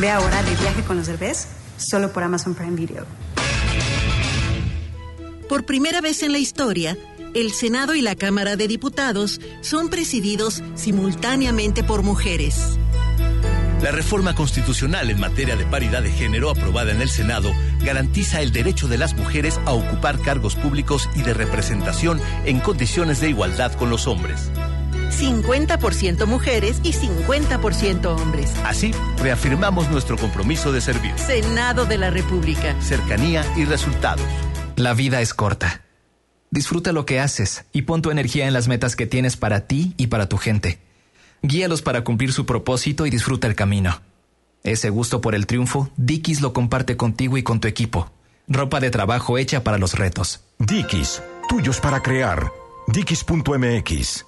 Ve 0.00 0.10
ahora 0.10 0.42
de 0.42 0.54
viaje 0.56 0.82
con 0.82 0.96
los 0.96 1.06
Derbez, 1.06 1.46
solo 1.76 2.12
por 2.12 2.22
Amazon 2.22 2.54
Prime 2.54 2.76
Video. 2.76 3.06
Por 5.48 5.64
primera 5.64 6.00
vez 6.00 6.22
en 6.22 6.32
la 6.32 6.38
historia, 6.38 6.96
el 7.34 7.52
Senado 7.52 7.94
y 7.94 8.02
la 8.02 8.14
Cámara 8.14 8.56
de 8.56 8.68
Diputados 8.68 9.40
son 9.60 9.88
presididos 9.90 10.62
simultáneamente 10.74 11.84
por 11.84 12.02
mujeres. 12.02 12.78
La 13.82 13.90
reforma 13.90 14.34
constitucional 14.34 15.10
en 15.10 15.18
materia 15.18 15.56
de 15.56 15.66
paridad 15.66 16.02
de 16.02 16.10
género 16.10 16.50
aprobada 16.50 16.92
en 16.92 17.02
el 17.02 17.10
Senado 17.10 17.52
garantiza 17.80 18.40
el 18.40 18.52
derecho 18.52 18.86
de 18.86 18.96
las 18.96 19.14
mujeres 19.14 19.60
a 19.66 19.72
ocupar 19.72 20.20
cargos 20.20 20.54
públicos 20.54 21.10
y 21.16 21.22
de 21.22 21.34
representación 21.34 22.20
en 22.44 22.60
condiciones 22.60 23.20
de 23.20 23.30
igualdad 23.30 23.72
con 23.72 23.90
los 23.90 24.06
hombres. 24.06 24.52
50% 25.12 26.26
mujeres 26.26 26.80
y 26.82 26.92
50% 26.92 28.06
hombres. 28.06 28.52
Así, 28.64 28.92
reafirmamos 29.18 29.90
nuestro 29.90 30.16
compromiso 30.16 30.72
de 30.72 30.80
servir. 30.80 31.12
Senado 31.18 31.84
de 31.84 31.98
la 31.98 32.10
República. 32.10 32.74
Cercanía 32.80 33.44
y 33.56 33.64
resultados. 33.64 34.26
La 34.76 34.94
vida 34.94 35.20
es 35.20 35.34
corta. 35.34 35.82
Disfruta 36.50 36.92
lo 36.92 37.06
que 37.06 37.20
haces 37.20 37.64
y 37.72 37.82
pon 37.82 38.02
tu 38.02 38.10
energía 38.10 38.46
en 38.46 38.52
las 38.52 38.68
metas 38.68 38.96
que 38.96 39.06
tienes 39.06 39.36
para 39.36 39.66
ti 39.66 39.94
y 39.96 40.08
para 40.08 40.28
tu 40.28 40.36
gente. 40.36 40.80
Guíalos 41.42 41.82
para 41.82 42.04
cumplir 42.04 42.32
su 42.32 42.46
propósito 42.46 43.06
y 43.06 43.10
disfruta 43.10 43.46
el 43.46 43.54
camino. 43.54 44.00
Ese 44.62 44.90
gusto 44.90 45.20
por 45.20 45.34
el 45.34 45.46
triunfo, 45.46 45.90
Dickies 45.96 46.40
lo 46.40 46.52
comparte 46.52 46.96
contigo 46.96 47.36
y 47.36 47.42
con 47.42 47.60
tu 47.60 47.68
equipo. 47.68 48.12
Ropa 48.48 48.80
de 48.80 48.90
trabajo 48.90 49.38
hecha 49.38 49.64
para 49.64 49.78
los 49.78 49.94
retos. 49.94 50.40
Dickies, 50.58 51.22
tuyos 51.48 51.80
para 51.80 52.02
crear. 52.02 52.52
Dickies.mx 52.86 54.24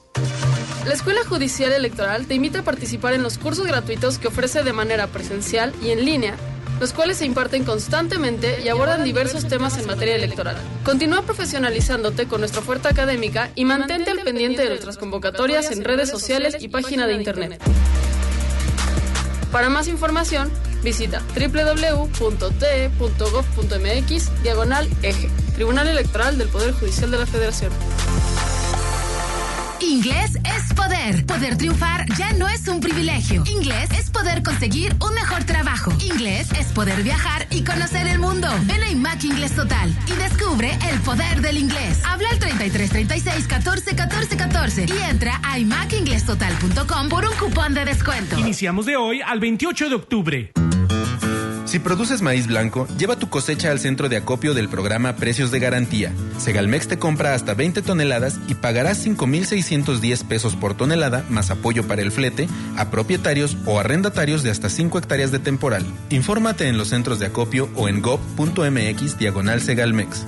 la 0.87 0.93
Escuela 0.93 1.25
Judicial 1.25 1.73
Electoral 1.73 2.27
te 2.27 2.35
invita 2.35 2.59
a 2.61 2.63
participar 2.63 3.15
en 3.15 3.23
los 3.23 3.39
cursos 3.39 3.67
gratuitos 3.67 4.19
que 4.19 4.29
ofrece 4.29 4.63
de 4.63 4.73
manera 4.73 5.07
presencial 5.07 5.73
y 5.83 5.91
en 5.91 6.05
línea, 6.05 6.37
los 6.81 6.93
cuales 6.93 7.19
se 7.19 7.25
imparten 7.25 7.65
constantemente 7.65 8.61
y 8.63 8.69
abordan 8.69 9.03
diversos 9.05 9.47
temas 9.47 9.79
en 9.79 9.87
materia 9.87 10.17
electoral. 10.17 10.57
Continúa 10.85 11.23
profesionalizándote 11.23 12.27
con 12.27 12.41
nuestra 12.41 12.61
oferta 12.61 12.91
académica 12.91 13.51
y 13.55 13.65
mantente 13.65 14.11
al 14.11 14.21
pendiente 14.21 14.63
de 14.63 14.69
nuestras 14.69 14.99
convocatorias 14.99 15.71
en 15.71 15.85
redes 15.85 16.11
sociales 16.11 16.57
y 16.61 16.69
página 16.69 17.07
de 17.07 17.15
internet. 17.15 17.63
Para 19.51 19.71
más 19.71 19.89
información, 19.89 20.51
visita 20.83 21.23
www.te.gov.mx 21.35 22.13
diagonal 24.43 24.89
eje, 25.03 25.31
Tribunal 25.55 25.89
Electoral 25.89 26.37
del 26.37 26.49
Poder 26.49 26.73
Judicial 26.73 27.11
de 27.11 27.19
la 27.19 27.27
Federación. 27.27 27.73
Inglés 29.89 30.39
es 30.45 30.73
poder. 30.75 31.27
Poder 31.27 31.57
triunfar 31.59 32.07
ya 32.17 32.33
no 32.33 32.49
es 32.49 32.69
un 32.69 32.81
privilegio. 32.81 33.45
Inglés 33.47 33.91
es 33.99 34.11
poder 34.11 34.43
conseguir 34.43 34.95
un 35.01 35.15
mejor 35.15 35.45
trabajo. 35.45 35.93
Inglés 36.01 36.49
es 36.59 36.69
poder 36.69 37.03
viajar 37.03 37.47
y 37.51 37.65
conocer 37.65 38.07
el 38.07 38.19
mundo. 38.19 38.49
Ven 38.63 38.83
a 38.83 38.91
IMAC 38.91 39.25
Inglés 39.25 39.55
Total 39.55 39.95
y 40.07 40.13
descubre 40.17 40.71
el 40.91 40.99
poder 41.01 41.43
del 41.43 41.59
inglés. 41.59 42.01
Habla 42.05 42.31
al 42.31 42.39
3336 42.39 43.47
14 43.47 43.95
14 43.95 44.37
14 44.37 44.87
y 44.89 45.11
entra 45.11 45.41
a 45.43 45.59
imacinglesstotal.com 45.59 47.09
por 47.09 47.25
un 47.27 47.35
cupón 47.37 47.75
de 47.75 47.85
descuento. 47.85 48.39
Iniciamos 48.39 48.87
de 48.87 48.97
hoy 48.97 49.21
al 49.21 49.39
28 49.41 49.89
de 49.91 49.95
octubre. 49.95 50.53
Si 51.75 51.81
produces 51.81 52.23
maíz 52.23 52.47
blanco, 52.47 52.87
lleva 52.97 53.17
tu 53.17 53.29
cosecha 53.29 53.73
al 53.73 53.81
centro 53.81 54.09
de 54.09 54.17
acopio 54.17 54.55
del 54.55 54.69
programa 54.69 55.17
Precios 55.17 55.51
de 55.51 55.59
Garantía. 55.59 56.13
Segalmex 56.39 56.87
te 56.87 57.01
compra 57.01 57.35
hasta 57.35 57.55
20 57.55 57.83
toneladas 57.83 58.39
y 58.47 58.55
pagarás 58.55 58.99
5,610 58.99 60.23
pesos 60.23 60.55
por 60.55 60.77
tonelada 60.77 61.25
más 61.31 61.51
apoyo 61.51 61.83
para 61.83 62.03
el 62.03 62.13
flete 62.13 62.47
a 62.77 62.93
propietarios 62.93 63.57
o 63.67 63.81
arrendatarios 63.81 64.45
de 64.45 64.53
hasta 64.53 64.69
5 64.69 64.99
hectáreas 64.99 65.33
de 65.33 65.41
temporal. 65.41 65.85
Infórmate 66.11 66.69
en 66.69 66.79
los 66.79 66.91
centros 66.91 67.19
de 67.19 67.27
acopio 67.27 67.69
o 67.75 67.89
en 67.89 68.03
gov.mx 68.03 69.19
diagonal 69.19 69.61
Segalmex. 69.61 70.27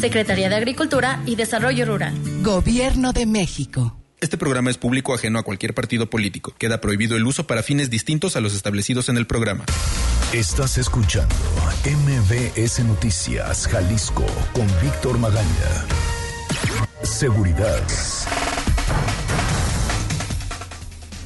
Secretaría 0.00 0.48
de 0.48 0.56
Agricultura 0.56 1.22
y 1.24 1.36
Desarrollo 1.36 1.86
Rural. 1.86 2.14
Gobierno 2.42 3.12
de 3.12 3.26
México. 3.26 3.99
Este 4.20 4.36
programa 4.36 4.68
es 4.68 4.76
público 4.76 5.14
ajeno 5.14 5.38
a 5.38 5.42
cualquier 5.42 5.72
partido 5.72 6.10
político. 6.10 6.52
Queda 6.58 6.82
prohibido 6.82 7.16
el 7.16 7.24
uso 7.26 7.46
para 7.46 7.62
fines 7.62 7.88
distintos 7.88 8.36
a 8.36 8.40
los 8.40 8.54
establecidos 8.54 9.08
en 9.08 9.16
el 9.16 9.26
programa. 9.26 9.64
Estás 10.34 10.76
escuchando 10.76 11.34
MBS 11.86 12.84
Noticias 12.84 13.66
Jalisco 13.66 14.26
con 14.52 14.66
Víctor 14.82 15.18
Magaña. 15.18 15.86
Seguridad. 17.02 17.82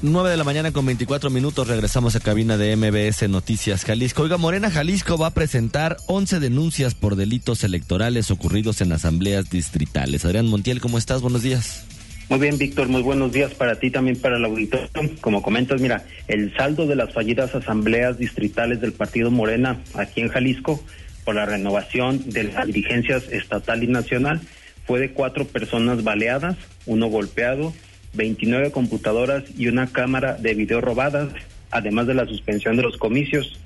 9 0.03 0.31
de 0.31 0.37
la 0.37 0.45
mañana 0.45 0.71
con 0.71 0.87
24 0.87 1.31
minutos 1.31 1.67
regresamos 1.67 2.15
a 2.15 2.21
cabina 2.21 2.57
de 2.57 2.77
MBS 2.77 3.29
Noticias 3.29 3.85
Jalisco. 3.85 4.23
Oiga, 4.23 4.37
Morena 4.37 4.71
Jalisco 4.71 5.19
va 5.19 5.29
a 5.29 5.35
presentar 5.35 5.97
11 6.07 6.39
denuncias 6.39 6.95
por 6.95 7.17
delitos 7.17 7.65
electorales 7.65 8.31
ocurridos 8.31 8.81
en 8.83 8.93
asambleas 8.93 9.51
distritales. 9.51 10.25
Adrián 10.25 10.47
Montiel, 10.47 10.81
¿cómo 10.81 10.99
estás? 10.99 11.23
Buenos 11.23 11.43
días. 11.43 11.87
Muy 12.35 12.41
bien, 12.41 12.59
Víctor, 12.59 12.89
muy 12.89 13.03
buenos 13.03 13.31
días 13.31 13.55
para 13.55 13.77
ti 13.77 13.93
también 13.93 14.21
para 14.21 14.39
el 14.39 14.45
auditorio. 14.45 14.89
Como 15.21 15.41
comentas, 15.41 15.81
mira, 15.81 16.03
el 16.27 16.53
saldo 16.57 16.85
de 16.85 16.97
las 16.97 17.13
fallidas 17.13 17.55
asambleas 17.55 18.19
distritales 18.19 18.81
del 18.81 18.93
Partido 18.93 19.31
Morena 19.31 19.79
aquí 19.95 20.21
en 20.21 20.27
Jalisco 20.27 20.83
por 21.25 21.37
la 21.37 21.47
renovación 21.47 22.29
de 22.29 22.43
las 22.43 22.67
dirigencias 22.67 23.31
estatal 23.31 23.85
y 23.85 23.87
nacional 23.87 24.41
fue 24.85 24.99
de 24.99 25.13
cuatro 25.13 25.45
personas 25.45 26.03
baleadas, 26.03 26.57
uno 26.87 27.07
golpeado, 27.07 27.73
29 28.15 28.73
computadoras 28.73 29.45
y 29.57 29.69
una 29.69 29.87
cámara 29.87 30.35
de 30.35 30.55
video 30.55 30.81
robadas, 30.81 31.29
además 31.71 32.09
de 32.09 32.15
la 32.15 32.27
suspensión 32.27 32.77
de 32.77 32.83
los 32.83 32.97
comicios. 32.97 33.61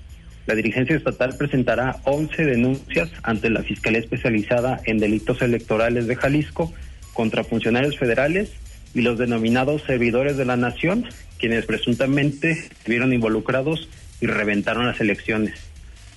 La 0.45 0.55
dirigencia 0.55 0.95
estatal 0.95 1.35
presentará 1.39 2.01
11 2.05 2.45
denuncias 2.45 3.11
ante 3.23 3.49
la 3.49 3.63
Fiscalía 3.63 4.01
Especializada 4.01 4.79
en 4.85 4.99
Delitos 4.99 5.41
Electorales 5.41 6.07
de 6.07 6.17
Jalisco 6.17 6.75
contra 7.19 7.43
funcionarios 7.43 7.99
federales 7.99 8.51
y 8.95 9.01
los 9.01 9.19
denominados 9.19 9.83
servidores 9.83 10.37
de 10.37 10.45
la 10.45 10.57
nación, 10.57 11.05
quienes 11.37 11.67
presuntamente 11.67 12.53
estuvieron 12.53 13.13
involucrados 13.13 13.89
y 14.21 14.27
reventaron 14.27 14.87
las 14.87 15.01
elecciones. 15.01 15.59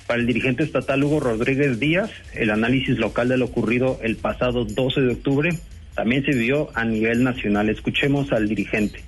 Para 0.06 0.20
el 0.20 0.28
dirigente 0.28 0.62
estatal 0.62 1.04
Hugo 1.04 1.20
Rodríguez 1.20 1.80
Díaz, 1.80 2.12
el 2.36 2.52
análisis 2.52 3.00
local 3.00 3.30
de 3.30 3.38
lo 3.38 3.46
ocurrido 3.46 4.00
el 4.04 4.16
pasado 4.16 4.64
12 4.64 5.02
de 5.02 5.14
octubre 5.14 5.50
también 5.96 6.24
se 6.24 6.36
vio 6.36 6.70
a 6.76 6.86
nivel 6.86 7.24
nacional. 7.24 7.72
Escuchemos 7.72 8.32
al 8.32 8.48
dirigente. 8.48 9.02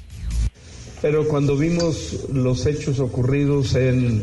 Pero 0.99 1.27
cuando 1.27 1.56
vimos 1.56 2.27
los 2.34 2.65
hechos 2.65 2.99
ocurridos 2.99 3.75
en 3.75 4.19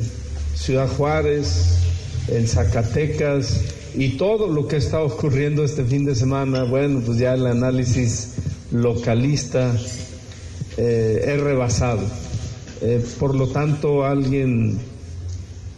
Ciudad 0.56 0.88
Juárez, 0.88 1.78
en 2.26 2.48
Zacatecas, 2.48 3.79
y 3.94 4.11
todo 4.11 4.48
lo 4.48 4.68
que 4.68 4.76
está 4.76 5.00
ocurriendo 5.03 5.64
este 5.64 5.85
fin 5.85 6.05
de 6.05 6.14
semana, 6.14 6.64
bueno, 6.64 7.00
pues 7.05 7.18
ya 7.18 7.35
el 7.35 7.46
análisis 7.46 8.35
localista 8.70 9.74
eh, 10.76 11.24
es 11.26 11.40
rebasado. 11.40 12.03
Eh, 12.83 13.05
por 13.18 13.35
lo 13.35 13.48
tanto, 13.48 14.05
alguien 14.05 14.79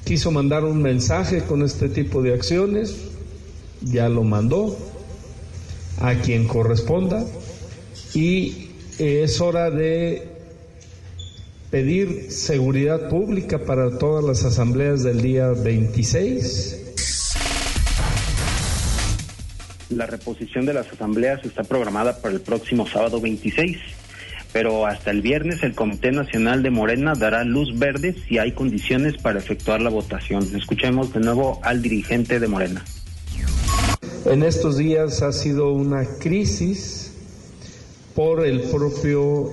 quiso 0.04 0.30
mandar 0.30 0.64
un 0.64 0.82
mensaje 0.82 1.42
con 1.42 1.62
este 1.62 1.88
tipo 1.88 2.22
de 2.22 2.34
acciones, 2.34 2.94
ya 3.80 4.08
lo 4.08 4.22
mandó 4.22 4.76
a 6.00 6.14
quien 6.14 6.46
corresponda 6.46 7.24
y 8.14 8.68
es 8.98 9.40
hora 9.40 9.70
de 9.70 10.28
pedir 11.70 12.30
seguridad 12.30 13.08
pública 13.08 13.58
para 13.58 13.98
todas 13.98 14.22
las 14.24 14.44
asambleas 14.44 15.02
del 15.02 15.22
día 15.22 15.48
26 15.48 16.81
La 19.96 20.06
reposición 20.06 20.64
de 20.64 20.72
las 20.72 20.90
asambleas 20.90 21.44
está 21.44 21.64
programada 21.64 22.16
para 22.22 22.34
el 22.34 22.40
próximo 22.40 22.86
sábado 22.86 23.20
26, 23.20 23.76
pero 24.52 24.86
hasta 24.86 25.10
el 25.10 25.20
viernes 25.20 25.62
el 25.62 25.74
Comité 25.74 26.12
Nacional 26.12 26.62
de 26.62 26.70
Morena 26.70 27.12
dará 27.14 27.44
luz 27.44 27.78
verde 27.78 28.14
si 28.26 28.38
hay 28.38 28.52
condiciones 28.52 29.20
para 29.20 29.38
efectuar 29.38 29.82
la 29.82 29.90
votación. 29.90 30.48
Escuchemos 30.56 31.12
de 31.12 31.20
nuevo 31.20 31.60
al 31.62 31.82
dirigente 31.82 32.40
de 32.40 32.48
Morena. 32.48 32.82
En 34.24 34.42
estos 34.42 34.78
días 34.78 35.20
ha 35.20 35.32
sido 35.32 35.72
una 35.72 36.06
crisis 36.18 37.12
por 38.14 38.46
el 38.46 38.62
propio 38.62 39.52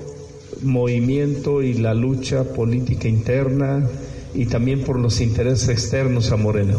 movimiento 0.62 1.62
y 1.62 1.74
la 1.74 1.94
lucha 1.94 2.44
política 2.44 3.10
interna 3.10 3.88
y 4.34 4.46
también 4.46 4.84
por 4.84 5.00
los 5.00 5.20
intereses 5.20 5.68
externos 5.70 6.32
a 6.32 6.38
Morena. 6.38 6.78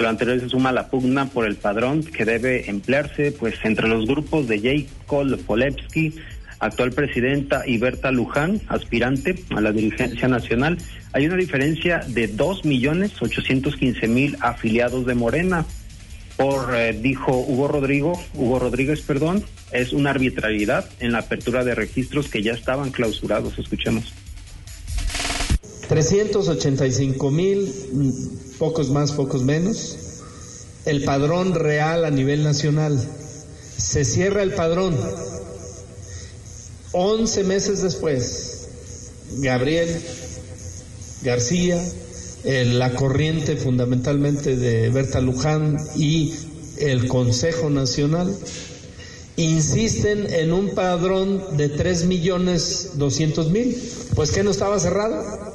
Lo 0.00 0.08
anterior 0.08 0.40
se 0.40 0.48
suma 0.48 0.72
la 0.72 0.88
pugna 0.88 1.26
por 1.26 1.46
el 1.46 1.54
padrón 1.56 2.02
que 2.02 2.24
debe 2.24 2.70
emplearse 2.70 3.32
pues 3.32 3.56
entre 3.64 3.86
los 3.86 4.06
grupos 4.06 4.48
de 4.48 4.58
J. 4.58 4.70
Cole 5.06 5.36
Polevsky, 5.36 6.14
actual 6.58 6.92
presidenta, 6.92 7.64
y 7.66 7.76
Berta 7.76 8.10
Luján, 8.10 8.62
aspirante 8.68 9.44
a 9.54 9.60
la 9.60 9.72
dirigencia 9.72 10.26
nacional. 10.26 10.78
Hay 11.12 11.26
una 11.26 11.36
diferencia 11.36 12.00
de 12.06 12.34
2.815.000 12.34 14.38
afiliados 14.40 15.04
de 15.04 15.14
Morena. 15.14 15.66
Por, 16.38 16.74
eh, 16.74 16.94
dijo 16.94 17.36
Hugo 17.36 17.68
Rodrigo, 17.68 18.18
Hugo 18.32 18.58
Rodríguez, 18.58 19.02
perdón, 19.02 19.44
es 19.72 19.92
una 19.92 20.08
arbitrariedad 20.10 20.88
en 21.00 21.12
la 21.12 21.18
apertura 21.18 21.64
de 21.64 21.74
registros 21.74 22.30
que 22.30 22.42
ya 22.42 22.52
estaban 22.52 22.90
clausurados. 22.90 23.58
Escuchemos. 23.58 24.14
385 25.90 27.30
mil, 27.32 27.74
pocos 28.60 28.90
más, 28.90 29.10
pocos 29.10 29.42
menos, 29.42 29.96
el 30.84 31.02
padrón 31.02 31.52
real 31.52 32.04
a 32.04 32.12
nivel 32.12 32.44
nacional. 32.44 32.96
Se 33.76 34.04
cierra 34.04 34.44
el 34.44 34.54
padrón. 34.54 34.96
Once 36.92 37.42
meses 37.42 37.82
después, 37.82 38.68
Gabriel 39.38 39.88
García, 41.24 41.84
la 42.44 42.94
corriente 42.94 43.56
fundamentalmente 43.56 44.54
de 44.54 44.90
Berta 44.90 45.20
Luján 45.20 45.76
y 45.96 46.32
el 46.78 47.08
Consejo 47.08 47.68
Nacional 47.68 48.32
insisten 49.34 50.32
en 50.32 50.52
un 50.52 50.70
padrón 50.70 51.56
de 51.56 51.68
3 51.68 52.04
millones 52.04 52.90
200 52.94 53.50
mil. 53.50 53.76
Pues 54.14 54.30
que 54.30 54.44
no 54.44 54.52
estaba 54.52 54.78
cerrado. 54.78 55.49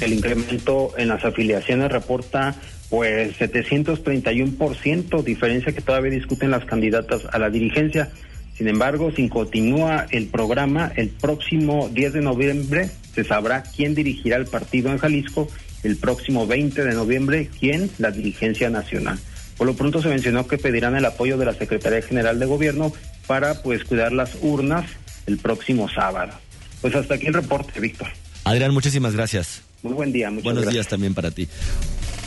El 0.00 0.12
incremento 0.12 0.92
en 0.96 1.08
las 1.08 1.24
afiliaciones 1.24 1.90
reporta 1.90 2.54
pues 2.88 3.38
731%, 3.38 5.22
diferencia 5.22 5.72
que 5.72 5.80
todavía 5.80 6.10
discuten 6.10 6.50
las 6.50 6.64
candidatas 6.64 7.22
a 7.30 7.38
la 7.38 7.50
dirigencia. 7.50 8.10
Sin 8.56 8.68
embargo, 8.68 9.12
si 9.14 9.28
continúa 9.28 10.06
el 10.10 10.26
programa, 10.26 10.92
el 10.96 11.10
próximo 11.10 11.90
10 11.92 12.14
de 12.14 12.20
noviembre 12.22 12.90
se 13.14 13.24
sabrá 13.24 13.62
quién 13.62 13.94
dirigirá 13.94 14.36
el 14.36 14.46
partido 14.46 14.90
en 14.90 14.98
Jalisco, 14.98 15.48
el 15.82 15.96
próximo 15.96 16.46
20 16.46 16.84
de 16.84 16.94
noviembre 16.94 17.50
quién, 17.58 17.90
la 17.98 18.10
dirigencia 18.10 18.70
nacional. 18.70 19.18
Por 19.56 19.66
lo 19.66 19.74
pronto 19.74 20.00
se 20.00 20.08
mencionó 20.08 20.46
que 20.46 20.58
pedirán 20.58 20.96
el 20.96 21.04
apoyo 21.04 21.36
de 21.36 21.44
la 21.44 21.54
Secretaría 21.54 22.02
General 22.02 22.38
de 22.38 22.46
Gobierno 22.46 22.92
para 23.26 23.62
pues 23.62 23.84
cuidar 23.84 24.12
las 24.12 24.36
urnas 24.40 24.86
el 25.26 25.38
próximo 25.38 25.88
sábado. 25.88 26.32
Pues 26.80 26.94
hasta 26.94 27.14
aquí 27.14 27.26
el 27.26 27.34
reporte, 27.34 27.78
Víctor. 27.80 28.08
Adrián, 28.44 28.72
muchísimas 28.72 29.14
gracias. 29.14 29.67
Muy 29.82 29.92
buen 29.92 30.12
día, 30.12 30.30
muchas 30.30 30.44
Buenos 30.44 30.72
días 30.72 30.88
también 30.88 31.14
para 31.14 31.30
ti. 31.30 31.48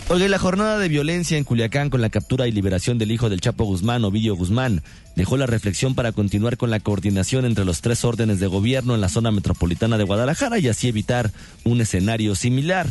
Oye, 0.09 0.27
la 0.27 0.39
jornada 0.39 0.77
de 0.77 0.89
violencia 0.89 1.37
en 1.37 1.45
Culiacán 1.45 1.89
con 1.89 2.01
la 2.01 2.09
captura 2.09 2.45
y 2.47 2.51
liberación 2.51 2.97
del 2.97 3.11
hijo 3.11 3.29
del 3.29 3.39
Chapo 3.39 3.63
Guzmán, 3.63 4.03
Ovidio 4.03 4.35
Guzmán, 4.35 4.83
dejó 5.15 5.37
la 5.37 5.45
reflexión 5.45 5.95
para 5.95 6.11
continuar 6.11 6.57
con 6.57 6.69
la 6.69 6.81
coordinación 6.81 7.45
entre 7.45 7.63
los 7.63 7.79
tres 7.79 8.03
órdenes 8.03 8.41
de 8.41 8.47
gobierno 8.47 8.93
en 8.93 8.99
la 8.99 9.07
zona 9.07 9.31
metropolitana 9.31 9.97
de 9.97 10.03
Guadalajara 10.03 10.59
y 10.59 10.67
así 10.67 10.89
evitar 10.89 11.31
un 11.63 11.79
escenario 11.79 12.35
similar. 12.35 12.87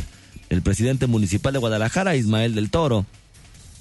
El 0.49 0.63
presidente 0.63 1.05
municipal 1.05 1.53
de 1.53 1.59
Guadalajara, 1.59 2.15
Ismael 2.15 2.55
del 2.55 2.71
Toro, 2.71 3.05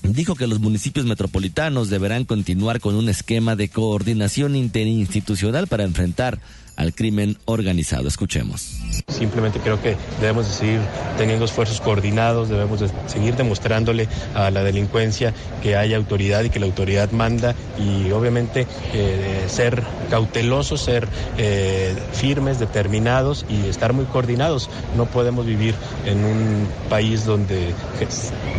dijo 0.03 0.35
que 0.35 0.47
los 0.47 0.61
municipios 0.61 1.07
metropolitanos 1.07 1.88
deberán 1.88 2.27
continuar 2.27 2.81
con 2.81 2.95
un 2.95 3.09
esquema 3.09 3.57
de 3.57 3.71
coordinación 3.71 4.55
interinstitucional 4.55 5.66
para 5.66 5.85
enfrentar 5.85 6.40
al 6.81 6.95
crimen 6.95 7.37
organizado. 7.45 8.09
Escuchemos. 8.09 8.79
Simplemente 9.09 9.61
creo 9.61 9.83
que 9.83 9.97
debemos 10.19 10.49
de 10.49 10.55
seguir 10.55 10.81
teniendo 11.19 11.45
esfuerzos 11.45 11.79
coordinados, 11.79 12.49
debemos 12.49 12.81
de 12.81 12.88
seguir 13.07 13.37
demostrándole 13.37 14.09
a 14.35 14.51
la 14.51 14.62
delincuencia 14.62 15.35
que 15.62 15.77
hay 15.77 15.93
autoridad 15.93 16.43
y 16.43 16.49
que 16.49 16.59
la 16.59 16.64
autoridad 16.64 17.11
manda 17.11 17.55
y 17.79 18.11
obviamente 18.12 18.66
eh, 18.95 19.45
ser 19.49 19.83
cautelosos, 20.09 20.81
ser 20.81 21.07
eh, 21.37 21.95
firmes, 22.14 22.59
determinados 22.59 23.45
y 23.51 23.69
estar 23.69 23.93
muy 23.93 24.07
coordinados. 24.07 24.71
No 24.97 25.05
podemos 25.05 25.45
vivir 25.45 25.75
en 26.07 26.25
un 26.25 26.66
país 26.88 27.27
donde 27.27 27.75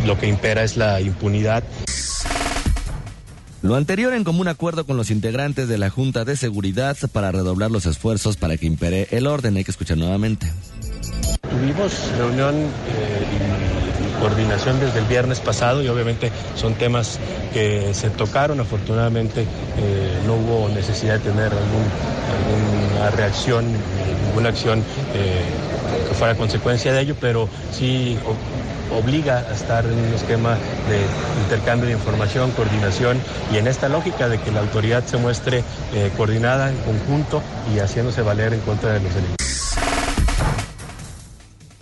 lo 0.06 0.16
que 0.16 0.28
impera 0.28 0.62
es 0.62 0.76
la 0.76 1.00
impunidad. 1.00 1.64
Lo 3.62 3.76
anterior 3.76 4.12
en 4.12 4.24
común 4.24 4.48
acuerdo 4.48 4.84
con 4.84 4.96
los 4.96 5.12
integrantes 5.12 5.68
de 5.68 5.78
la 5.78 5.88
Junta 5.88 6.24
de 6.24 6.36
Seguridad 6.36 6.96
para 7.12 7.30
redoblar 7.30 7.70
los 7.70 7.86
esfuerzos 7.86 8.36
para 8.36 8.56
que 8.56 8.66
impere 8.66 9.06
el 9.12 9.28
orden. 9.28 9.56
Hay 9.56 9.62
que 9.62 9.70
escuchar 9.70 9.98
nuevamente. 9.98 10.50
Tuvimos 11.48 11.92
reunión 12.18 12.56
eh, 12.56 13.24
y, 14.18 14.20
coordinación 14.20 14.80
desde 14.80 14.98
el 14.98 15.04
viernes 15.06 15.38
pasado 15.38 15.82
y 15.82 15.88
obviamente 15.88 16.32
son 16.56 16.74
temas 16.74 17.20
que 17.52 17.94
se 17.94 18.10
tocaron. 18.10 18.58
Afortunadamente 18.58 19.42
eh, 19.42 20.18
no 20.26 20.34
hubo 20.34 20.68
necesidad 20.68 21.14
de 21.14 21.30
tener 21.30 21.52
alguna 21.52 23.10
reacción, 23.16 23.64
ninguna 24.26 24.48
acción 24.48 24.80
eh, 25.14 25.42
fuera 26.22 26.36
consecuencia 26.36 26.92
de 26.92 27.00
ello, 27.00 27.16
pero 27.20 27.48
sí 27.72 28.16
obliga 28.96 29.38
a 29.38 29.54
estar 29.54 29.84
en 29.84 29.92
un 29.92 30.14
esquema 30.14 30.54
de 30.88 31.02
intercambio 31.42 31.88
de 31.88 31.94
información, 31.94 32.52
coordinación 32.52 33.18
y 33.52 33.56
en 33.56 33.66
esta 33.66 33.88
lógica 33.88 34.28
de 34.28 34.38
que 34.38 34.52
la 34.52 34.60
autoridad 34.60 35.04
se 35.04 35.16
muestre 35.16 35.64
eh, 35.92 36.12
coordinada 36.16 36.70
en 36.70 36.76
conjunto 36.76 37.42
y 37.74 37.80
haciéndose 37.80 38.22
valer 38.22 38.54
en 38.54 38.60
contra 38.60 38.92
de 38.92 39.00
los 39.00 39.12
delitos. 39.12 39.36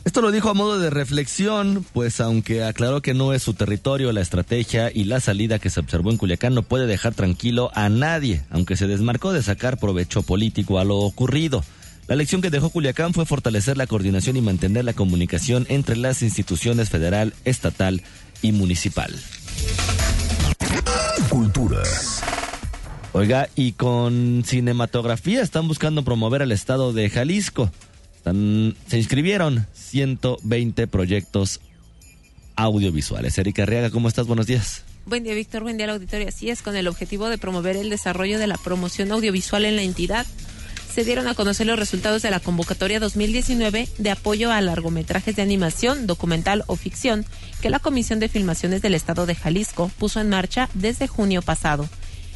Esto 0.07 0.23
lo 0.23 0.31
dijo 0.31 0.49
a 0.49 0.55
modo 0.55 0.79
de 0.79 0.89
reflexión, 0.89 1.85
pues 1.93 2.19
aunque 2.23 2.65
aclaró 2.65 3.03
que 3.03 3.13
no 3.13 3.35
es 3.35 3.43
su 3.43 3.53
territorio, 3.53 4.11
la 4.11 4.23
estrategia 4.23 4.91
y 4.91 5.05
la 5.05 5.21
salida 5.21 5.59
que 5.59 5.69
se 5.69 5.81
observó 5.81 6.13
en 6.13 6.17
Culiacán 6.17 6.55
no 6.55 6.63
puede 6.63 6.87
dejar 6.87 7.13
tranquilo 7.13 7.71
a 7.75 7.91
nadie, 7.91 8.41
aunque 8.49 8.79
se 8.79 8.87
desmarcó 8.87 9.35
de 9.35 9.43
sacar 9.43 9.77
provecho 9.77 10.23
político 10.23 10.79
a 10.79 10.85
lo 10.85 10.97
ocurrido. 10.97 11.63
La 12.11 12.17
lección 12.17 12.43
que 12.43 12.51
dejó 12.51 12.71
Culiacán 12.71 13.15
fue 13.15 13.25
fortalecer 13.25 13.77
la 13.77 13.87
coordinación 13.87 14.37
y 14.37 14.41
mantener 14.41 14.85
la 14.85 14.95
comunicación 14.95 15.65
entre 15.69 15.95
las 15.95 16.23
instituciones 16.23 16.91
federal, 16.91 17.35
estatal 17.45 18.03
y 18.43 18.51
municipal. 18.51 19.15
Cultura. 21.29 21.81
Oiga, 23.13 23.49
y 23.55 23.75
con 23.75 24.43
cinematografía 24.45 25.41
están 25.41 25.69
buscando 25.69 26.03
promover 26.03 26.43
al 26.43 26.51
estado 26.51 26.93
de 26.93 27.09
Jalisco. 27.11 27.71
se 28.25 28.99
inscribieron 28.99 29.69
120 29.75 30.89
proyectos 30.89 31.61
audiovisuales. 32.57 33.39
Erika 33.39 33.63
Arriaga, 33.63 33.91
¿cómo 33.91 34.09
estás? 34.09 34.27
Buenos 34.27 34.49
días. 34.49 34.83
Buen 35.07 35.23
día, 35.23 35.35
Víctor. 35.35 35.63
Buen 35.63 35.77
día, 35.77 35.87
la 35.87 35.93
auditoría. 35.93 36.31
Así 36.31 36.51
es, 36.51 36.63
con 36.63 36.75
el 36.75 36.89
objetivo 36.89 37.29
de 37.29 37.39
promover 37.39 37.77
el 37.77 37.89
desarrollo 37.89 38.41
de 38.41 38.49
la 38.49 38.57
promoción 38.57 39.13
audiovisual 39.13 39.65
en 39.65 39.77
la 39.77 39.83
entidad 39.83 40.27
se 40.93 41.05
dieron 41.05 41.29
a 41.29 41.35
conocer 41.35 41.67
los 41.67 41.79
resultados 41.79 42.23
de 42.23 42.31
la 42.31 42.41
convocatoria 42.41 42.99
2019 42.99 43.89
de 43.97 44.11
apoyo 44.11 44.51
a 44.51 44.61
largometrajes 44.61 45.37
de 45.37 45.43
animación, 45.43 46.07
documental 46.07 46.65
o 46.67 46.77
ficción 46.77 47.25
que 47.63 47.71
la 47.71 47.79
Comisión 47.79 48.19
de 48.19 48.29
Filmaciones 48.29 48.83
del 48.83 48.95
Estado 48.95 49.27
de 49.27 49.35
Jalisco 49.35 49.91
puso 49.99 50.21
en 50.21 50.29
marcha 50.29 50.69
desde 50.75 51.07
junio 51.07 51.43
pasado. 51.43 51.89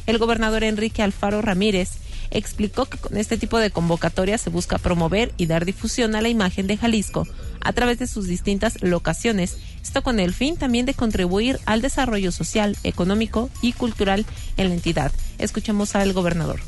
El 0.07 0.19
gobernador 0.19 0.63
Enrique 0.63 1.01
Alfaro 1.01 1.41
Ramírez 1.41 1.89
explicó 2.31 2.85
que 2.85 2.97
con 2.97 3.17
este 3.17 3.37
tipo 3.37 3.59
de 3.59 3.71
convocatoria 3.71 4.37
se 4.37 4.49
busca 4.49 4.77
promover 4.77 5.31
y 5.37 5.45
dar 5.45 5.65
difusión 5.65 6.15
a 6.15 6.21
la 6.21 6.29
imagen 6.29 6.67
de 6.67 6.77
Jalisco 6.77 7.27
a 7.61 7.73
través 7.73 7.99
de 7.99 8.07
sus 8.07 8.27
distintas 8.27 8.81
locaciones, 8.83 9.57
esto 9.81 10.03
con 10.03 10.19
el 10.19 10.33
fin 10.33 10.55
también 10.55 10.85
de 10.85 10.93
contribuir 10.93 11.57
al 11.65 11.81
desarrollo 11.81 12.31
social, 12.31 12.77
económico 12.83 13.49
y 13.61 13.73
cultural 13.73 14.25
en 14.57 14.69
la 14.69 14.75
entidad. 14.75 15.11
Escuchemos 15.39 15.95
al 15.95 16.13
gobernador. 16.13 16.59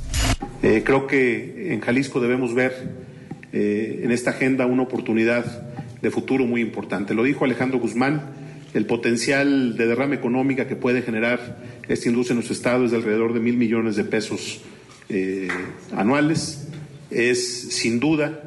Eh, 0.63 0.81
creo 0.83 1.05
que 1.05 1.73
en 1.73 1.81
Jalisco 1.81 2.19
debemos 2.19 2.55
ver 2.55 3.07
eh, 3.53 4.01
en 4.03 4.11
esta 4.11 4.31
agenda 4.31 4.65
una 4.65 4.83
oportunidad 4.83 5.45
de 6.01 6.11
futuro 6.11 6.45
muy 6.45 6.61
importante. 6.61 7.13
Lo 7.13 7.23
dijo 7.23 7.45
Alejandro 7.45 7.79
Guzmán, 7.79 8.21
el 8.73 8.85
potencial 8.85 9.77
de 9.77 9.87
derrama 9.87 10.15
económica 10.15 10.67
que 10.67 10.75
puede 10.75 11.01
generar 11.01 11.57
esta 11.87 12.09
industria 12.09 12.33
en 12.33 12.37
nuestro 12.37 12.53
estado 12.53 12.85
es 12.85 12.91
de 12.91 12.97
alrededor 12.97 13.33
de 13.33 13.39
mil 13.39 13.57
millones 13.57 13.95
de 13.95 14.03
pesos 14.03 14.61
eh, 15.09 15.47
anuales. 15.95 16.67
Es 17.09 17.73
sin 17.73 17.99
duda 17.99 18.43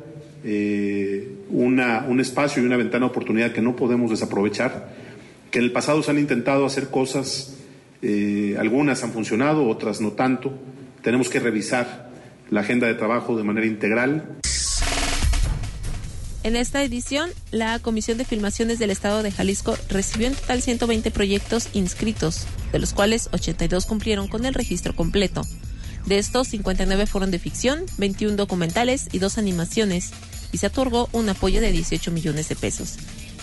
una, 1.51 2.07
un 2.09 2.21
espacio 2.21 2.63
y 2.63 2.67
una 2.67 2.77
ventana 2.77 3.07
de 3.07 3.11
oportunidad 3.11 3.53
que 3.53 3.61
no 3.61 3.77
podemos 3.77 4.11
desaprovechar, 4.11 4.95
que 5.51 5.59
en 5.59 5.65
el 5.65 5.73
pasado 5.73 6.03
se 6.03 6.11
han 6.11 6.19
intentado 6.19 6.65
hacer 6.65 6.89
cosas, 6.89 7.57
algunas 8.59 9.03
han 9.05 9.13
funcionado, 9.13 9.67
otras 9.67 10.01
no 10.01 10.13
tanto 10.13 10.59
tenemos 11.03 11.29
que 11.29 11.41
revisar 11.41 12.11
la 12.51 12.61
agenda 12.61 12.87
de 12.87 12.95
trabajo 12.95 13.37
de 13.37 13.45
manera 13.45 13.67
integral. 13.67 14.39
En 16.43 16.57
esta 16.57 16.83
edición, 16.83 17.31
la 17.51 17.79
Comisión 17.81 18.17
de 18.17 18.25
Filmaciones 18.25 18.79
del 18.79 18.91
Estado 18.91 19.23
de 19.23 19.31
Jalisco 19.31 19.77
recibió 19.91 20.27
en 20.27 20.35
total 20.35 20.63
120 20.63 21.11
proyectos 21.11 21.69
inscritos, 21.75 22.47
de 22.73 22.79
los 22.79 22.95
cuales 22.95 23.29
82 23.33 23.85
cumplieron 23.85 24.27
con 24.27 24.47
el 24.47 24.55
registro 24.55 24.95
completo. 24.95 25.43
De 26.07 26.19
estos, 26.19 26.49
59 26.49 27.07
fueron 27.07 27.31
de 27.31 27.39
ficción, 27.39 27.85
21 27.99 28.37
documentales 28.37 29.09
y 29.13 29.19
dos 29.19 29.39
animaciones, 29.39 30.11
y 30.53 30.59
se 30.59 30.67
otorgó 30.67 31.09
un 31.13 31.29
apoyo 31.29 31.61
de 31.61 31.73
18 31.73 32.11
millones 32.11 32.49
de 32.49 32.57
pesos. 32.57 32.97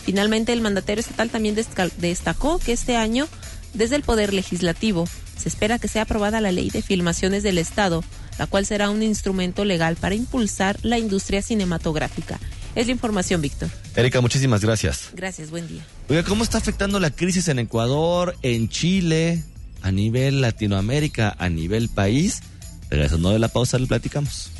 Finalmente, 0.04 0.54
el 0.54 0.62
mandatario 0.62 1.02
estatal 1.02 1.30
también 1.30 1.56
destacó 1.56 2.60
que 2.60 2.74
este 2.74 2.96
año, 2.96 3.28
desde 3.74 3.96
el 3.96 4.04
Poder 4.04 4.34
Legislativo, 4.34 5.08
se 5.38 5.50
espera 5.50 5.80
que 5.80 5.88
sea 5.88 6.04
aprobada 6.04 6.42
la 6.42 6.52
ley 6.52 6.70
de 6.70 6.82
filmaciones 6.82 7.44
del 7.44 7.58
Estado, 7.58 8.04
la 8.40 8.48
cual 8.48 8.66
será 8.66 8.90
un 8.90 9.04
instrumento 9.04 9.66
legal 9.66 9.96
para 9.96 10.16
impulsar 10.16 10.78
la 10.84 10.98
industria 10.98 11.42
cinematográfica. 11.42 12.40
Es 12.76 12.86
la 12.86 12.92
información, 12.92 13.42
Víctor. 13.42 13.70
Erika, 13.96 14.22
muchísimas 14.22 14.62
gracias. 14.62 15.10
Gracias, 15.14 15.50
buen 15.50 15.68
día. 15.68 15.86
Oiga, 16.10 16.24
¿cómo 16.24 16.44
está 16.44 16.58
afectando 16.58 17.00
la 17.00 17.10
crisis 17.10 17.48
en 17.48 17.60
Ecuador, 17.60 18.36
en 18.44 18.70
Chile, 18.70 19.44
a 19.82 19.92
nivel 19.92 20.42
Latinoamérica, 20.42 21.36
a 21.38 21.50
nivel 21.50 21.90
país? 21.90 22.42
Regresando 22.90 23.32
de 23.32 23.40
la 23.40 23.50
pausa, 23.50 23.78
le 23.78 23.88
platicamos. 23.88 24.52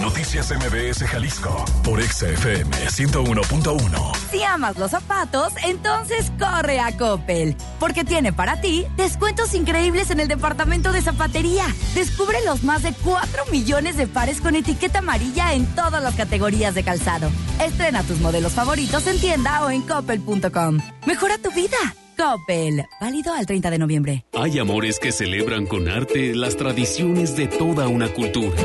Noticias 0.00 0.52
MBS 0.52 1.04
Jalisco 1.04 1.64
por 1.82 2.00
XFM 2.00 2.70
101.1. 2.70 4.16
Si 4.30 4.42
amas 4.42 4.76
los 4.78 4.92
zapatos, 4.92 5.52
entonces 5.64 6.30
corre 6.38 6.78
a 6.78 6.96
Coppel, 6.96 7.56
porque 7.80 8.04
tiene 8.04 8.32
para 8.32 8.60
ti 8.60 8.86
descuentos 8.96 9.54
increíbles 9.54 10.10
en 10.10 10.20
el 10.20 10.28
departamento 10.28 10.92
de 10.92 11.02
zapatería. 11.02 11.66
Descubre 11.94 12.38
los 12.44 12.62
más 12.62 12.82
de 12.84 12.92
4 12.92 13.46
millones 13.50 13.96
de 13.96 14.06
pares 14.06 14.40
con 14.40 14.54
etiqueta 14.54 15.00
amarilla 15.00 15.54
en 15.54 15.66
todas 15.74 16.02
las 16.02 16.14
categorías 16.14 16.74
de 16.74 16.84
calzado. 16.84 17.28
Estrena 17.60 18.02
tus 18.04 18.20
modelos 18.20 18.52
favoritos 18.52 19.06
en 19.08 19.18
tienda 19.18 19.64
o 19.64 19.70
en 19.70 19.82
coppel.com. 19.82 20.78
Mejora 21.06 21.38
tu 21.38 21.50
vida. 21.50 21.76
Coppel. 22.16 22.84
Válido 23.00 23.32
al 23.32 23.46
30 23.46 23.70
de 23.70 23.78
noviembre. 23.78 24.26
Hay 24.32 24.58
amores 24.58 24.98
que 24.98 25.12
celebran 25.12 25.66
con 25.66 25.88
arte 25.88 26.34
las 26.34 26.56
tradiciones 26.56 27.36
de 27.36 27.46
toda 27.46 27.88
una 27.88 28.08
cultura. 28.08 28.56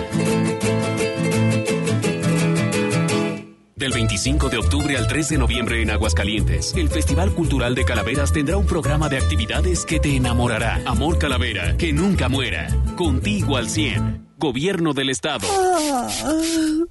Del 3.75 3.93
25 3.93 4.49
de 4.49 4.57
octubre 4.57 4.95
al 4.95 5.07
3 5.07 5.29
de 5.29 5.37
noviembre 5.39 5.81
en 5.81 5.89
Aguascalientes, 5.89 6.75
el 6.77 6.89
Festival 6.89 7.31
Cultural 7.33 7.73
de 7.73 7.83
Calaveras 7.83 8.31
tendrá 8.31 8.55
un 8.57 8.67
programa 8.67 9.09
de 9.09 9.17
actividades 9.17 9.85
que 9.85 9.99
te 9.99 10.15
enamorará. 10.15 10.81
Amor 10.85 11.17
Calavera, 11.17 11.75
que 11.77 11.91
nunca 11.91 12.29
muera. 12.29 12.67
Contigo 12.95 13.57
al 13.57 13.69
100. 13.69 14.30
Gobierno 14.41 14.93
del 14.93 15.11
Estado. 15.11 15.47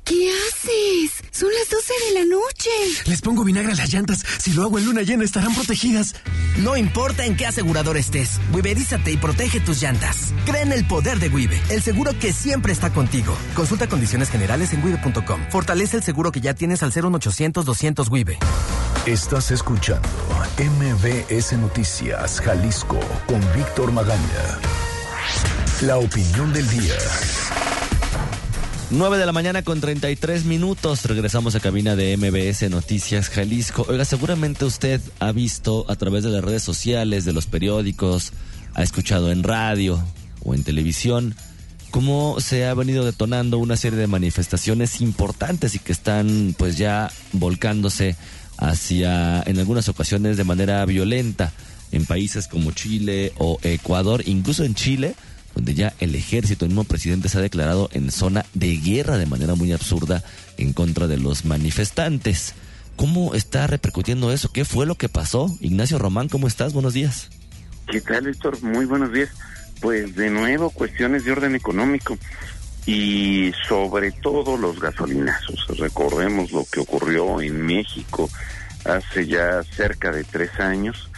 ¿Qué 0.05 0.31
haces? 0.31 1.21
Son 1.33 1.49
las 1.53 1.69
12 1.69 1.93
de 2.07 2.21
la 2.21 2.25
noche. 2.27 2.71
Les 3.07 3.21
pongo 3.21 3.43
vinagre 3.43 3.73
a 3.73 3.75
las 3.75 3.93
llantas. 3.93 4.25
Si 4.39 4.53
lo 4.53 4.63
hago 4.63 4.79
en 4.79 4.87
luna 4.87 5.03
llena, 5.03 5.25
estarán 5.25 5.53
protegidas. 5.57 6.15
No 6.59 6.77
importa 6.77 7.27
en 7.27 7.37
qué 7.37 7.47
asegurador 7.47 7.97
estés, 7.97 8.41
Wiberízate 8.53 9.11
y 9.11 9.17
protege 9.17 9.59
tus 9.59 9.83
llantas. 9.83 10.33
Cree 10.47 10.63
en 10.63 10.71
el 10.71 10.87
poder 10.87 11.19
de 11.19 11.29
Wibe, 11.29 11.61
el 11.71 11.83
seguro 11.83 12.17
que 12.21 12.33
siempre 12.33 12.73
está 12.73 12.93
contigo. 12.93 13.37
Consulta 13.57 13.89
condiciones 13.89 14.31
generales 14.31 14.73
en 14.73 14.85
wibe.com. 14.85 15.41
Fortalece 15.51 15.97
el 15.97 16.05
seguro 16.05 16.31
que 16.31 16.41
ya 16.41 16.55
tienes 16.55 16.85
al 16.85 16.93
01800 16.93 17.65
200 17.65 18.09
Wibe. 18.11 18.39
Estás 19.07 19.51
escuchando 19.51 20.09
MBS 20.57 21.55
Noticias 21.55 22.41
Jalisco 22.41 23.01
con 23.27 23.41
Víctor 23.57 23.91
Magaña. 23.91 24.90
La 25.83 25.97
opinión 25.97 26.53
del 26.53 26.69
día. 26.69 26.95
9 28.91 29.17
de 29.17 29.25
la 29.25 29.33
mañana 29.33 29.63
con 29.63 29.81
33 29.81 30.45
minutos. 30.45 31.07
Regresamos 31.07 31.55
a 31.55 31.61
cabina 31.61 31.97
de 31.97 32.19
MBS 32.19 32.69
Noticias 32.69 33.31
Jalisco. 33.31 33.87
Oiga, 33.89 34.05
seguramente 34.05 34.67
usted 34.67 35.01
ha 35.21 35.33
visto 35.33 35.87
a 35.89 35.97
través 35.97 36.23
de 36.23 36.29
las 36.29 36.45
redes 36.45 36.63
sociales, 36.63 37.25
de 37.25 37.33
los 37.33 37.47
periódicos, 37.47 38.35
ha 38.75 38.83
escuchado 38.83 39.33
en 39.33 39.43
radio 39.43 40.05
o 40.45 40.53
en 40.53 40.65
televisión 40.65 41.35
cómo 41.91 42.41
se 42.41 42.67
ha 42.67 42.75
venido 42.75 43.07
detonando 43.07 43.57
una 43.57 43.79
serie 43.79 43.99
de 43.99 44.07
manifestaciones 44.07 45.01
importantes 45.01 45.75
y 45.75 45.79
que 45.79 45.93
están 45.93 46.55
pues 46.59 46.77
ya 46.77 47.11
volcándose 47.33 48.17
hacia 48.59 49.43
en 49.47 49.59
algunas 49.59 49.89
ocasiones 49.89 50.37
de 50.37 50.45
manera 50.45 50.85
violenta 50.85 51.53
en 51.91 52.05
países 52.05 52.49
como 52.49 52.71
Chile 52.73 53.33
o 53.39 53.59
Ecuador, 53.63 54.23
incluso 54.27 54.63
en 54.65 54.75
Chile 54.75 55.15
donde 55.55 55.75
ya 55.75 55.93
el 56.01 56.15
ejército, 56.15 56.65
el 56.65 56.71
mismo 56.71 56.85
presidente 56.85 57.29
se 57.29 57.39
ha 57.39 57.43
declarado 57.43 57.89
en 57.93 58.11
zona 58.11 58.45
de 58.55 58.77
guerra 58.77 59.19
de 59.19 59.27
manera 59.27 59.55
muy 59.55 59.73
absurda 59.73 60.23
en 60.57 60.73
contra 60.73 61.07
de 61.07 61.19
los 61.19 61.45
manifestantes. 61.45 62.55
¿Cómo 62.97 63.35
está 63.35 63.67
repercutiendo 63.67 64.33
eso? 64.33 64.53
¿Qué 64.53 64.65
fue 64.65 64.87
lo 64.87 64.95
que 64.95 65.09
pasó? 65.09 65.57
Ignacio 65.61 65.99
Román, 65.99 66.29
¿cómo 66.29 66.47
estás? 66.47 66.73
Buenos 66.73 66.93
días. 66.93 67.31
¿Qué 67.91 68.01
tal, 68.01 68.27
Héctor? 68.27 68.63
Muy 68.63 68.85
buenos 68.85 69.13
días. 69.13 69.31
Pues 69.81 70.15
de 70.15 70.31
nuevo, 70.31 70.71
cuestiones 70.71 71.25
de 71.25 71.33
orden 71.33 71.55
económico 71.55 72.19
y 72.87 73.53
sobre 73.69 74.13
todo 74.13 74.57
los 74.57 74.79
gasolinazos. 74.81 75.67
Recordemos 75.79 76.53
lo 76.53 76.65
que 76.71 76.81
ocurrió 76.81 77.41
en 77.41 77.65
México 77.65 78.29
hace 78.85 79.27
ya 79.27 79.63
cerca 79.63 80.11
de 80.11 80.25
tres 80.25 80.51
años 80.59 81.10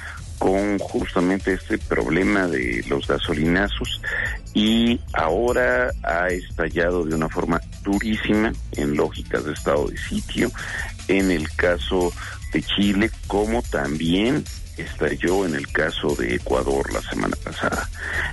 con 0.43 0.77
justamente 0.81 1.53
este 1.53 1.79
problema 1.79 2.49
de 2.49 2.85
los 2.89 3.07
gasolinazos 3.07 4.03
y 4.55 4.99
ahora 5.13 5.93
ha 6.03 6.27
estallado 6.31 7.05
de 7.05 7.15
una 7.15 7.29
forma 7.29 7.61
durísima 7.85 8.53
en 8.73 8.97
lógicas 8.97 9.45
de 9.45 9.53
estado 9.53 9.87
de 9.87 9.97
sitio 9.97 10.51
en 11.07 11.31
el 11.31 11.49
caso 11.53 12.13
de 12.53 12.61
Chile 12.61 13.13
como 13.29 13.63
también 13.63 14.43
estalló 14.79 15.47
en 15.47 15.55
el 15.55 15.71
caso 15.71 16.17
de 16.17 16.35
Ecuador 16.35 16.93
la 16.93 17.03
semana 17.03 17.37
pasada. 17.45 17.89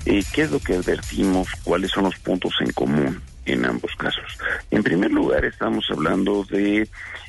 Eh, 0.07 0.23
¿Qué 0.33 0.41
es 0.41 0.51
lo 0.51 0.59
que 0.59 0.77
advertimos? 0.77 1.47
¿Cuáles 1.63 1.91
son 1.91 2.05
los 2.05 2.17
puntos 2.17 2.53
en 2.61 2.71
común? 2.71 3.21
en 3.45 3.65
ambos 3.65 3.91
casos. 3.97 4.37
En 4.69 4.83
primer 4.83 5.11
lugar, 5.11 5.43
estamos 5.43 5.83
hablando 5.89 6.43
de, 6.43 6.81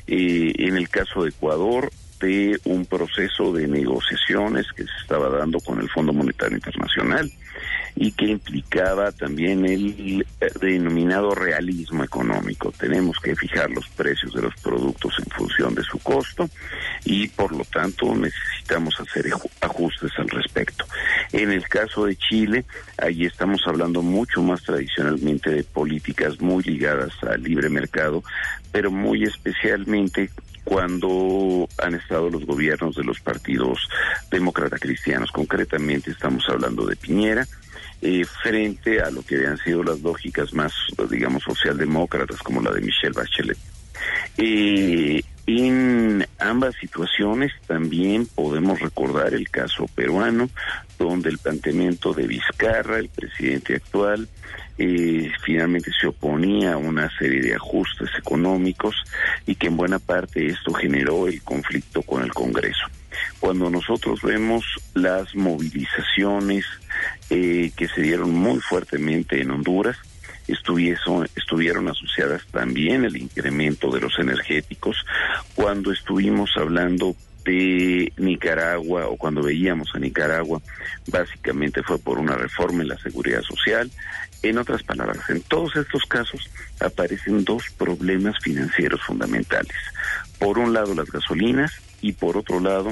eh, 0.05 0.53
en 0.55 0.77
el 0.77 0.87
caso 0.87 1.23
de 1.23 1.29
Ecuador, 1.29 1.91
de 2.21 2.59
un 2.65 2.85
proceso 2.85 3.51
de 3.51 3.67
negociaciones 3.67 4.65
que 4.75 4.83
se 4.83 4.97
estaba 5.01 5.29
dando 5.29 5.59
con 5.59 5.79
el 5.81 5.89
Fondo 5.89 6.13
Monetario 6.13 6.57
Internacional 6.57 7.29
y 7.95 8.11
que 8.13 8.25
implicaba 8.25 9.11
también 9.11 9.65
el 9.65 10.25
eh, 10.39 10.47
denominado 10.59 11.35
realismo 11.35 12.03
económico. 12.03 12.71
Tenemos 12.71 13.17
que 13.19 13.35
fijar 13.35 13.69
los 13.69 13.87
precios 13.89 14.33
de 14.33 14.43
los 14.43 14.55
productos 14.61 15.13
en 15.19 15.25
función 15.25 15.75
de 15.75 15.83
su 15.83 15.99
costo 15.99 16.49
y 17.03 17.27
por 17.27 17.51
lo 17.51 17.65
tanto 17.65 18.15
necesitamos 18.15 18.95
hacer 18.99 19.25
ajustes 19.61 20.11
al 20.17 20.29
respecto. 20.29 20.85
En 21.33 21.51
el 21.51 21.67
caso 21.67 22.05
de 22.05 22.15
Chile, 22.15 22.65
ahí 22.97 23.25
estamos 23.25 23.61
hablando 23.65 24.01
mucho 24.01 24.41
más 24.41 24.63
tradicionalmente 24.63 25.51
de 25.51 25.63
políticas 25.63 26.39
muy 26.39 26.63
ligadas 26.63 27.11
al 27.23 27.43
libre 27.43 27.69
mercado, 27.69 28.23
pero 28.71 28.89
muy 28.91 29.23
especialmente 29.23 30.29
cuando 30.63 31.67
han 31.77 31.95
estado 31.95 32.29
los 32.29 32.45
gobiernos 32.45 32.95
de 32.95 33.03
los 33.03 33.19
partidos 33.19 33.87
demócrata 34.29 34.77
cristianos. 34.77 35.31
Concretamente 35.31 36.11
estamos 36.11 36.43
hablando 36.49 36.85
de 36.85 36.95
Piñera, 36.95 37.47
eh, 38.01 38.23
frente 38.43 39.01
a 39.01 39.11
lo 39.11 39.23
que 39.23 39.45
han 39.45 39.57
sido 39.57 39.83
las 39.83 40.01
lógicas 40.01 40.53
más, 40.53 40.73
digamos, 41.09 41.43
socialdemócratas, 41.43 42.39
como 42.39 42.61
la 42.61 42.71
de 42.71 42.81
Michelle 42.81 43.13
Bachelet. 43.13 43.57
Eh, 44.37 45.21
en 45.47 46.25
ambas 46.39 46.75
situaciones 46.75 47.51
también 47.67 48.25
podemos 48.27 48.79
recordar 48.79 49.33
el 49.33 49.49
caso 49.49 49.87
peruano, 49.95 50.49
donde 50.99 51.29
el 51.29 51.39
planteamiento 51.39 52.13
de 52.13 52.27
Vizcarra, 52.27 52.99
el 52.99 53.09
presidente 53.09 53.75
actual, 53.75 54.27
eh, 54.77 55.31
finalmente 55.43 55.91
se 55.99 56.07
oponía 56.07 56.73
a 56.73 56.77
una 56.77 57.09
serie 57.17 57.41
de 57.41 57.55
ajustes 57.55 58.09
económicos 58.17 58.95
y 59.45 59.55
que 59.55 59.67
en 59.67 59.77
buena 59.77 59.99
parte 59.99 60.47
esto 60.47 60.73
generó 60.73 61.27
el 61.27 61.41
conflicto 61.43 62.01
con 62.01 62.23
el 62.23 62.33
Congreso. 62.33 62.85
Cuando 63.39 63.69
nosotros 63.69 64.21
vemos 64.21 64.63
las 64.93 65.35
movilizaciones 65.35 66.65
eh, 67.29 67.71
que 67.75 67.87
se 67.87 68.01
dieron 68.01 68.31
muy 68.31 68.59
fuertemente 68.59 69.41
en 69.41 69.51
Honduras, 69.51 69.97
estuvieron 70.51 71.87
asociadas 71.87 72.45
también 72.51 73.05
el 73.05 73.17
incremento 73.17 73.89
de 73.91 74.01
los 74.01 74.19
energéticos. 74.19 74.97
Cuando 75.55 75.91
estuvimos 75.91 76.51
hablando 76.57 77.15
de 77.43 78.13
Nicaragua 78.17 79.07
o 79.07 79.17
cuando 79.17 79.41
veíamos 79.41 79.89
a 79.93 79.99
Nicaragua, 79.99 80.61
básicamente 81.07 81.81
fue 81.83 81.97
por 81.97 82.19
una 82.19 82.35
reforma 82.35 82.83
en 82.83 82.89
la 82.89 82.97
seguridad 82.99 83.41
social. 83.41 83.89
En 84.43 84.57
otras 84.57 84.83
palabras, 84.83 85.29
en 85.29 85.41
todos 85.41 85.75
estos 85.75 86.03
casos 86.03 86.49
aparecen 86.79 87.43
dos 87.43 87.63
problemas 87.77 88.35
financieros 88.41 89.01
fundamentales. 89.01 89.75
Por 90.39 90.57
un 90.57 90.73
lado 90.73 90.95
las 90.95 91.11
gasolinas 91.11 91.71
y 92.01 92.13
por 92.13 92.37
otro 92.37 92.59
lado 92.59 92.91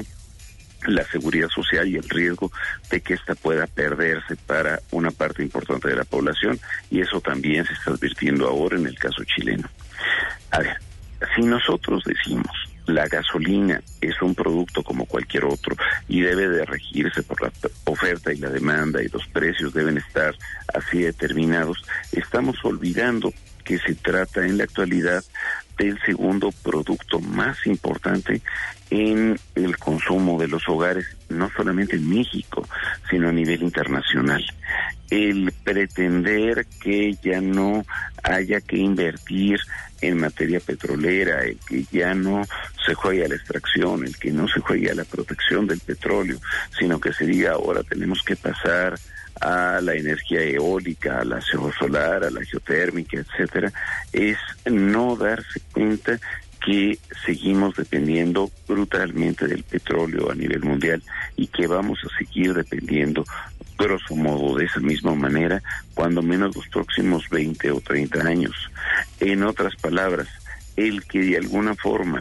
la 0.86 1.04
seguridad 1.04 1.48
social 1.48 1.88
y 1.88 1.96
el 1.96 2.08
riesgo 2.08 2.50
de 2.90 3.00
que 3.00 3.14
ésta 3.14 3.34
pueda 3.34 3.66
perderse 3.66 4.36
para 4.36 4.80
una 4.90 5.10
parte 5.10 5.42
importante 5.42 5.88
de 5.88 5.96
la 5.96 6.04
población 6.04 6.58
y 6.90 7.00
eso 7.00 7.20
también 7.20 7.66
se 7.66 7.72
está 7.74 7.92
advirtiendo 7.92 8.48
ahora 8.48 8.76
en 8.76 8.86
el 8.86 8.98
caso 8.98 9.22
chileno. 9.24 9.68
A 10.50 10.58
ver, 10.60 10.76
si 11.36 11.42
nosotros 11.42 12.02
decimos 12.04 12.50
la 12.86 13.06
gasolina 13.06 13.80
es 14.00 14.20
un 14.20 14.34
producto 14.34 14.82
como 14.82 15.06
cualquier 15.06 15.44
otro 15.44 15.76
y 16.08 16.20
debe 16.20 16.48
de 16.48 16.64
regirse 16.64 17.22
por 17.22 17.40
la 17.40 17.52
oferta 17.84 18.32
y 18.32 18.38
la 18.38 18.50
demanda 18.50 19.02
y 19.02 19.08
los 19.08 19.26
precios 19.28 19.72
deben 19.72 19.98
estar 19.98 20.34
así 20.74 21.00
determinados, 21.00 21.82
estamos 22.12 22.56
olvidando 22.64 23.32
que 23.64 23.78
se 23.78 23.94
trata 23.94 24.44
en 24.44 24.58
la 24.58 24.64
actualidad 24.64 25.22
del 25.78 26.00
segundo 26.04 26.50
producto 26.62 27.20
más 27.20 27.66
importante 27.66 28.42
en 28.90 29.38
el 29.54 29.76
consumo 29.78 30.38
de 30.38 30.48
los 30.48 30.68
hogares, 30.68 31.06
no 31.28 31.48
solamente 31.56 31.96
en 31.96 32.08
México, 32.08 32.66
sino 33.08 33.28
a 33.28 33.32
nivel 33.32 33.62
internacional. 33.62 34.44
El 35.10 35.52
pretender 35.64 36.66
que 36.82 37.16
ya 37.22 37.40
no 37.40 37.84
haya 38.22 38.60
que 38.60 38.76
invertir 38.76 39.58
en 40.00 40.18
materia 40.18 40.60
petrolera, 40.60 41.42
el 41.44 41.58
que 41.58 41.84
ya 41.90 42.14
no 42.14 42.42
se 42.84 42.94
juegue 42.94 43.24
a 43.24 43.28
la 43.28 43.34
extracción, 43.34 44.04
el 44.04 44.16
que 44.16 44.30
no 44.30 44.48
se 44.48 44.60
juegue 44.60 44.90
a 44.90 44.94
la 44.94 45.04
protección 45.04 45.66
del 45.66 45.80
petróleo, 45.80 46.38
sino 46.78 47.00
que 47.00 47.12
se 47.12 47.26
diga 47.26 47.52
ahora 47.52 47.82
tenemos 47.82 48.22
que 48.22 48.36
pasar 48.36 48.98
a 49.40 49.80
la 49.80 49.94
energía 49.94 50.42
eólica, 50.42 51.20
a 51.20 51.24
la 51.24 51.40
solar, 51.40 52.24
a 52.24 52.30
la 52.30 52.44
geotérmica, 52.44 53.18
etcétera, 53.18 53.72
es 54.12 54.36
no 54.66 55.16
darse 55.16 55.60
cuenta 55.72 56.18
que 56.64 56.98
seguimos 57.24 57.74
dependiendo 57.74 58.50
brutalmente 58.68 59.46
del 59.46 59.62
petróleo 59.62 60.30
a 60.30 60.34
nivel 60.34 60.62
mundial 60.62 61.02
y 61.36 61.46
que 61.46 61.66
vamos 61.66 61.98
a 62.04 62.18
seguir 62.18 62.54
dependiendo 62.54 63.24
grosso 63.78 64.14
modo 64.14 64.58
de 64.58 64.66
esa 64.66 64.80
misma 64.80 65.14
manera, 65.14 65.62
cuando 65.94 66.22
menos 66.22 66.54
los 66.54 66.68
próximos 66.68 67.28
20 67.30 67.70
o 67.72 67.80
30 67.80 68.20
años. 68.26 68.70
En 69.20 69.42
otras 69.42 69.74
palabras, 69.76 70.28
el 70.76 71.04
que 71.04 71.20
de 71.20 71.38
alguna 71.38 71.74
forma 71.74 72.20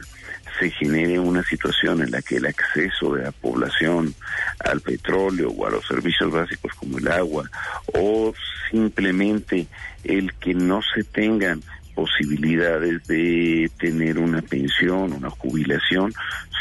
se 0.59 0.71
genere 0.71 1.19
una 1.19 1.43
situación 1.43 2.01
en 2.01 2.11
la 2.11 2.21
que 2.21 2.37
el 2.37 2.45
acceso 2.45 3.13
de 3.13 3.23
la 3.23 3.31
población 3.31 4.13
al 4.59 4.81
petróleo 4.81 5.49
o 5.49 5.65
a 5.65 5.71
los 5.71 5.85
servicios 5.85 6.31
básicos 6.31 6.73
como 6.73 6.97
el 6.97 7.07
agua 7.07 7.49
o 7.93 8.33
simplemente 8.69 9.67
el 10.03 10.33
que 10.35 10.53
no 10.53 10.81
se 10.81 11.03
tengan 11.03 11.61
posibilidades 11.99 13.05
de 13.07 13.69
tener 13.77 14.19
una 14.19 14.41
pensión, 14.41 15.11
una 15.11 15.29
jubilación, 15.29 16.13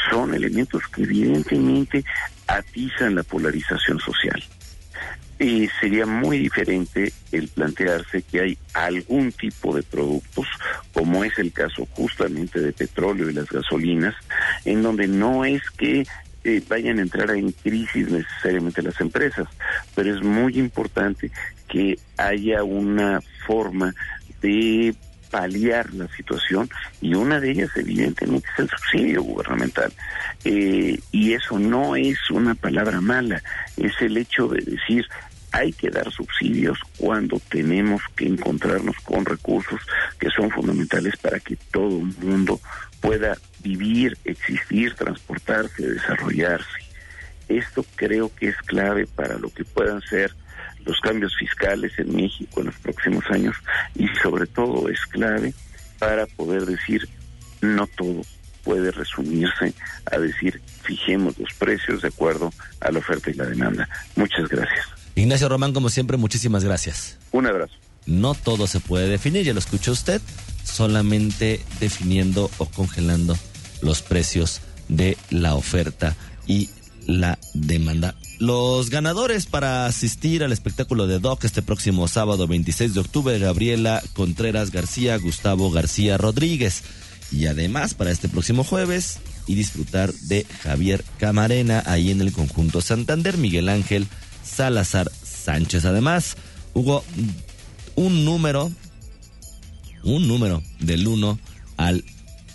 son 0.09 0.33
elementos 0.33 0.85
que 0.89 1.03
evidentemente 1.03 2.03
atizan 2.45 3.15
la 3.15 3.23
polarización 3.23 3.99
social. 3.99 4.43
Y 5.39 5.69
sería 5.79 6.05
muy 6.05 6.39
diferente 6.39 7.13
el 7.31 7.47
plantearse 7.47 8.21
que 8.23 8.41
hay 8.41 8.57
algún 8.73 9.31
tipo 9.31 9.73
de 9.73 9.81
productos, 9.81 10.45
como 10.93 11.23
es 11.23 11.39
el 11.39 11.53
caso 11.53 11.87
justamente 11.91 12.59
de 12.59 12.73
petróleo 12.73 13.29
y 13.29 13.33
las 13.33 13.47
gasolinas, 13.47 14.15
en 14.65 14.83
donde 14.83 15.07
no 15.07 15.45
es 15.45 15.61
que 15.77 16.05
eh, 16.43 16.61
vayan 16.67 16.99
a 16.99 17.03
entrar 17.03 17.31
en 17.31 17.53
crisis 17.53 18.09
necesariamente 18.09 18.81
las 18.81 18.99
empresas, 18.99 19.47
pero 19.95 20.13
es 20.13 20.21
muy 20.21 20.59
importante 20.59 21.31
que 21.69 21.97
haya 22.17 22.61
una 22.63 23.21
forma 23.47 23.93
de 24.41 24.93
paliar 25.29 25.93
la 25.93 26.07
situación 26.15 26.69
y 27.01 27.13
una 27.13 27.39
de 27.39 27.51
ellas 27.51 27.69
evidentemente 27.75 28.47
es 28.53 28.59
el 28.59 28.69
subsidio 28.69 29.23
gubernamental. 29.23 29.91
Eh, 30.43 30.99
y 31.11 31.33
eso 31.33 31.59
no 31.59 31.95
es 31.95 32.17
una 32.31 32.55
palabra 32.55 33.01
mala, 33.01 33.41
es 33.77 33.93
el 34.01 34.17
hecho 34.17 34.47
de 34.47 34.61
decir 34.61 35.05
hay 35.51 35.73
que 35.73 35.89
dar 35.89 36.11
subsidios 36.11 36.77
cuando 36.97 37.39
tenemos 37.49 38.01
que 38.15 38.27
encontrarnos 38.27 38.95
con 38.97 39.25
recursos 39.25 39.81
que 40.19 40.29
son 40.29 40.51
fundamentales 40.51 41.17
para 41.17 41.39
que 41.39 41.55
todo 41.71 41.99
el 41.99 42.13
mundo 42.19 42.59
pueda 43.01 43.35
vivir, 43.63 44.17
existir, 44.25 44.93
transportarse, 44.93 45.87
desarrollarse. 45.87 46.67
Esto 47.47 47.83
creo 47.95 48.31
que 48.35 48.49
es 48.49 48.57
clave 48.57 49.07
para 49.07 49.39
lo 49.39 49.49
que 49.49 49.65
puedan 49.65 50.01
ser 50.01 50.35
los 50.85 50.99
cambios 51.01 51.35
fiscales 51.37 51.91
en 51.97 52.15
México 52.15 52.61
en 52.61 52.67
los 52.67 52.75
próximos 52.75 53.23
años 53.29 53.55
y 53.95 54.07
sobre 54.21 54.47
todo 54.47 54.89
es 54.89 54.99
clave 55.07 55.53
para 55.99 56.25
poder 56.25 56.65
decir 56.65 57.07
no 57.61 57.87
todo 57.87 58.21
puede 58.63 58.91
resumirse 58.91 59.73
a 60.11 60.17
decir 60.17 60.61
fijemos 60.83 61.37
los 61.37 61.53
precios 61.53 62.01
de 62.01 62.09
acuerdo 62.09 62.51
a 62.81 62.91
la 62.91 62.99
oferta 62.99 63.29
y 63.29 63.33
la 63.33 63.45
demanda. 63.45 63.87
Muchas 64.15 64.47
gracias. 64.49 64.85
Ignacio 65.15 65.49
Román, 65.49 65.73
como 65.73 65.89
siempre, 65.89 66.17
muchísimas 66.17 66.63
gracias. 66.63 67.17
Un 67.31 67.45
abrazo. 67.45 67.73
No 68.05 68.33
todo 68.33 68.67
se 68.67 68.79
puede 68.79 69.07
definir, 69.07 69.43
ya 69.45 69.53
lo 69.53 69.59
escuchó 69.59 69.91
usted, 69.91 70.21
solamente 70.63 71.63
definiendo 71.79 72.49
o 72.57 72.65
congelando 72.65 73.37
los 73.81 74.01
precios 74.01 74.61
de 74.87 75.17
la 75.29 75.55
oferta 75.55 76.15
y 76.47 76.69
la 77.05 77.37
demanda. 77.53 78.15
Los 78.39 78.89
ganadores 78.89 79.45
para 79.45 79.85
asistir 79.85 80.45
al 80.45 80.53
espectáculo 80.53 81.07
de 81.07 81.19
Doc 81.19 81.43
este 81.43 81.61
próximo 81.61 82.07
sábado 82.07 82.47
26 82.47 82.93
de 82.93 83.01
octubre, 83.01 83.37
Gabriela 83.37 84.01
Contreras 84.13 84.71
García, 84.71 85.17
Gustavo 85.17 85.69
García 85.71 86.17
Rodríguez. 86.17 86.83
Y 87.33 87.47
además 87.47 87.95
para 87.95 88.11
este 88.11 88.29
próximo 88.29 88.63
jueves 88.63 89.19
y 89.45 89.55
disfrutar 89.55 90.13
de 90.13 90.45
Javier 90.63 91.03
Camarena 91.17 91.83
ahí 91.85 92.11
en 92.11 92.21
el 92.21 92.31
conjunto 92.31 92.79
Santander, 92.79 93.37
Miguel 93.37 93.67
Ángel 93.67 94.07
Salazar 94.41 95.11
Sánchez. 95.21 95.83
Además, 95.83 96.37
hubo 96.73 97.03
un 97.95 98.23
número, 98.23 98.71
un 100.05 100.29
número 100.29 100.63
del 100.79 101.05
1 101.05 101.37
al 101.75 102.05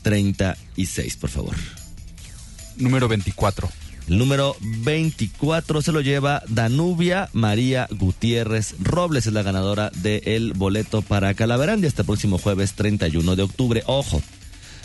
36, 0.00 1.16
por 1.18 1.28
favor. 1.28 1.54
Número 2.78 3.06
24. 3.06 3.83
El 4.08 4.18
número 4.18 4.54
24 4.60 5.80
se 5.80 5.92
lo 5.92 6.02
lleva 6.02 6.42
Danubia 6.48 7.30
María 7.32 7.88
Gutiérrez 7.90 8.74
Robles, 8.80 9.26
es 9.26 9.32
la 9.32 9.42
ganadora 9.42 9.90
del 10.02 10.52
boleto 10.52 11.00
para 11.00 11.32
Calaverandia 11.32 11.88
este 11.88 12.04
próximo 12.04 12.36
jueves 12.36 12.74
31 12.74 13.34
de 13.34 13.42
octubre. 13.42 13.82
Ojo, 13.86 14.20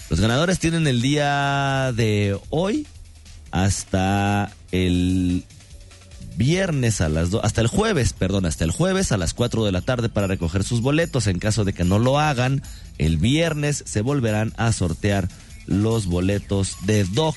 los 0.10 0.22
ganadores 0.22 0.60
tienen 0.60 0.88
el 0.88 1.02
día 1.02 1.92
de 1.94 2.40
hoy 2.50 2.88
hasta 3.52 4.52
el 4.72 5.44
viernes 6.38 7.02
a 7.02 7.10
las 7.10 7.30
dos, 7.30 7.44
hasta 7.44 7.60
el 7.60 7.68
jueves, 7.68 8.14
perdón, 8.14 8.46
hasta 8.46 8.64
el 8.64 8.72
jueves 8.72 9.12
a 9.12 9.18
las 9.18 9.34
4 9.34 9.66
de 9.66 9.74
la 9.74 9.82
tarde 9.82 10.08
para 10.08 10.28
recoger 10.28 10.64
sus 10.64 10.82
boletos. 10.82 11.28
En 11.28 11.40
caso 11.40 11.66
de 11.66 11.74
que 11.74 11.84
no 11.84 12.00
lo 12.00 12.20
hagan, 12.20 12.64
el 12.98 13.18
viernes 13.18 13.84
se 13.86 14.02
volverán 14.02 14.54
a 14.56 14.72
sortear 14.72 15.28
los 15.66 16.06
boletos 16.06 16.78
de 16.86 17.04
Doc. 17.04 17.36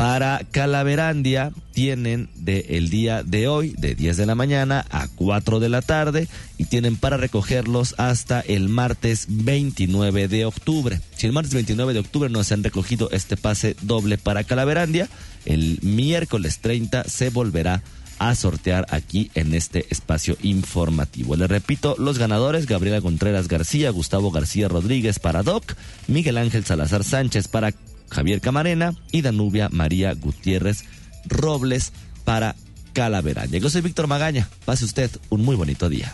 Para 0.00 0.40
Calaverandia 0.50 1.52
tienen 1.74 2.30
de 2.34 2.64
el 2.70 2.88
día 2.88 3.22
de 3.22 3.48
hoy, 3.48 3.74
de 3.76 3.94
10 3.94 4.16
de 4.16 4.24
la 4.24 4.34
mañana 4.34 4.86
a 4.88 5.08
4 5.08 5.60
de 5.60 5.68
la 5.68 5.82
tarde, 5.82 6.26
y 6.56 6.64
tienen 6.64 6.96
para 6.96 7.18
recogerlos 7.18 7.94
hasta 7.98 8.40
el 8.40 8.70
martes 8.70 9.26
29 9.28 10.26
de 10.28 10.46
octubre. 10.46 11.02
Si 11.14 11.26
el 11.26 11.34
martes 11.34 11.52
29 11.52 11.92
de 11.92 11.98
octubre 11.98 12.30
no 12.30 12.42
se 12.44 12.54
han 12.54 12.64
recogido 12.64 13.10
este 13.10 13.36
pase 13.36 13.76
doble 13.82 14.16
para 14.16 14.42
Calaverandia, 14.42 15.06
el 15.44 15.78
miércoles 15.82 16.60
30 16.60 17.04
se 17.04 17.28
volverá 17.28 17.82
a 18.18 18.34
sortear 18.34 18.86
aquí 18.88 19.30
en 19.34 19.52
este 19.52 19.84
espacio 19.90 20.38
informativo. 20.42 21.36
Le 21.36 21.46
repito, 21.46 21.94
los 21.98 22.18
ganadores, 22.18 22.64
Gabriela 22.64 23.02
Contreras 23.02 23.48
García, 23.48 23.90
Gustavo 23.90 24.30
García 24.30 24.68
Rodríguez 24.68 25.18
para 25.18 25.42
Doc, 25.42 25.74
Miguel 26.06 26.38
Ángel 26.38 26.64
Salazar 26.64 27.04
Sánchez 27.04 27.48
para 27.48 27.72
Javier 28.10 28.40
Camarena 28.40 28.94
y 29.12 29.22
Danubia 29.22 29.68
María 29.70 30.14
Gutiérrez 30.14 30.84
Robles 31.26 31.92
para 32.24 32.56
Calaverán. 32.92 33.50
Yo 33.50 33.70
soy 33.70 33.82
Víctor 33.82 34.06
Magaña. 34.06 34.48
Pase 34.64 34.84
usted 34.84 35.10
un 35.30 35.44
muy 35.44 35.56
bonito 35.56 35.88
día. 35.88 36.12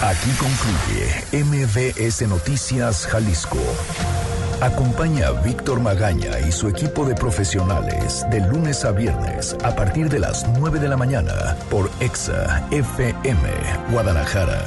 Aquí 0.00 0.30
concluye 0.38 1.44
MBS 1.44 2.28
Noticias 2.28 3.06
Jalisco. 3.06 3.58
Acompaña 4.60 5.28
a 5.28 5.32
Víctor 5.32 5.80
Magaña 5.80 6.40
y 6.40 6.50
su 6.50 6.68
equipo 6.68 7.04
de 7.04 7.14
profesionales 7.14 8.26
de 8.30 8.40
lunes 8.40 8.84
a 8.84 8.90
viernes 8.90 9.56
a 9.62 9.74
partir 9.76 10.08
de 10.08 10.18
las 10.18 10.46
9 10.58 10.80
de 10.80 10.88
la 10.88 10.96
mañana 10.96 11.56
por 11.70 11.90
EXA 12.00 12.66
FM 12.70 13.48
Guadalajara. 13.90 14.66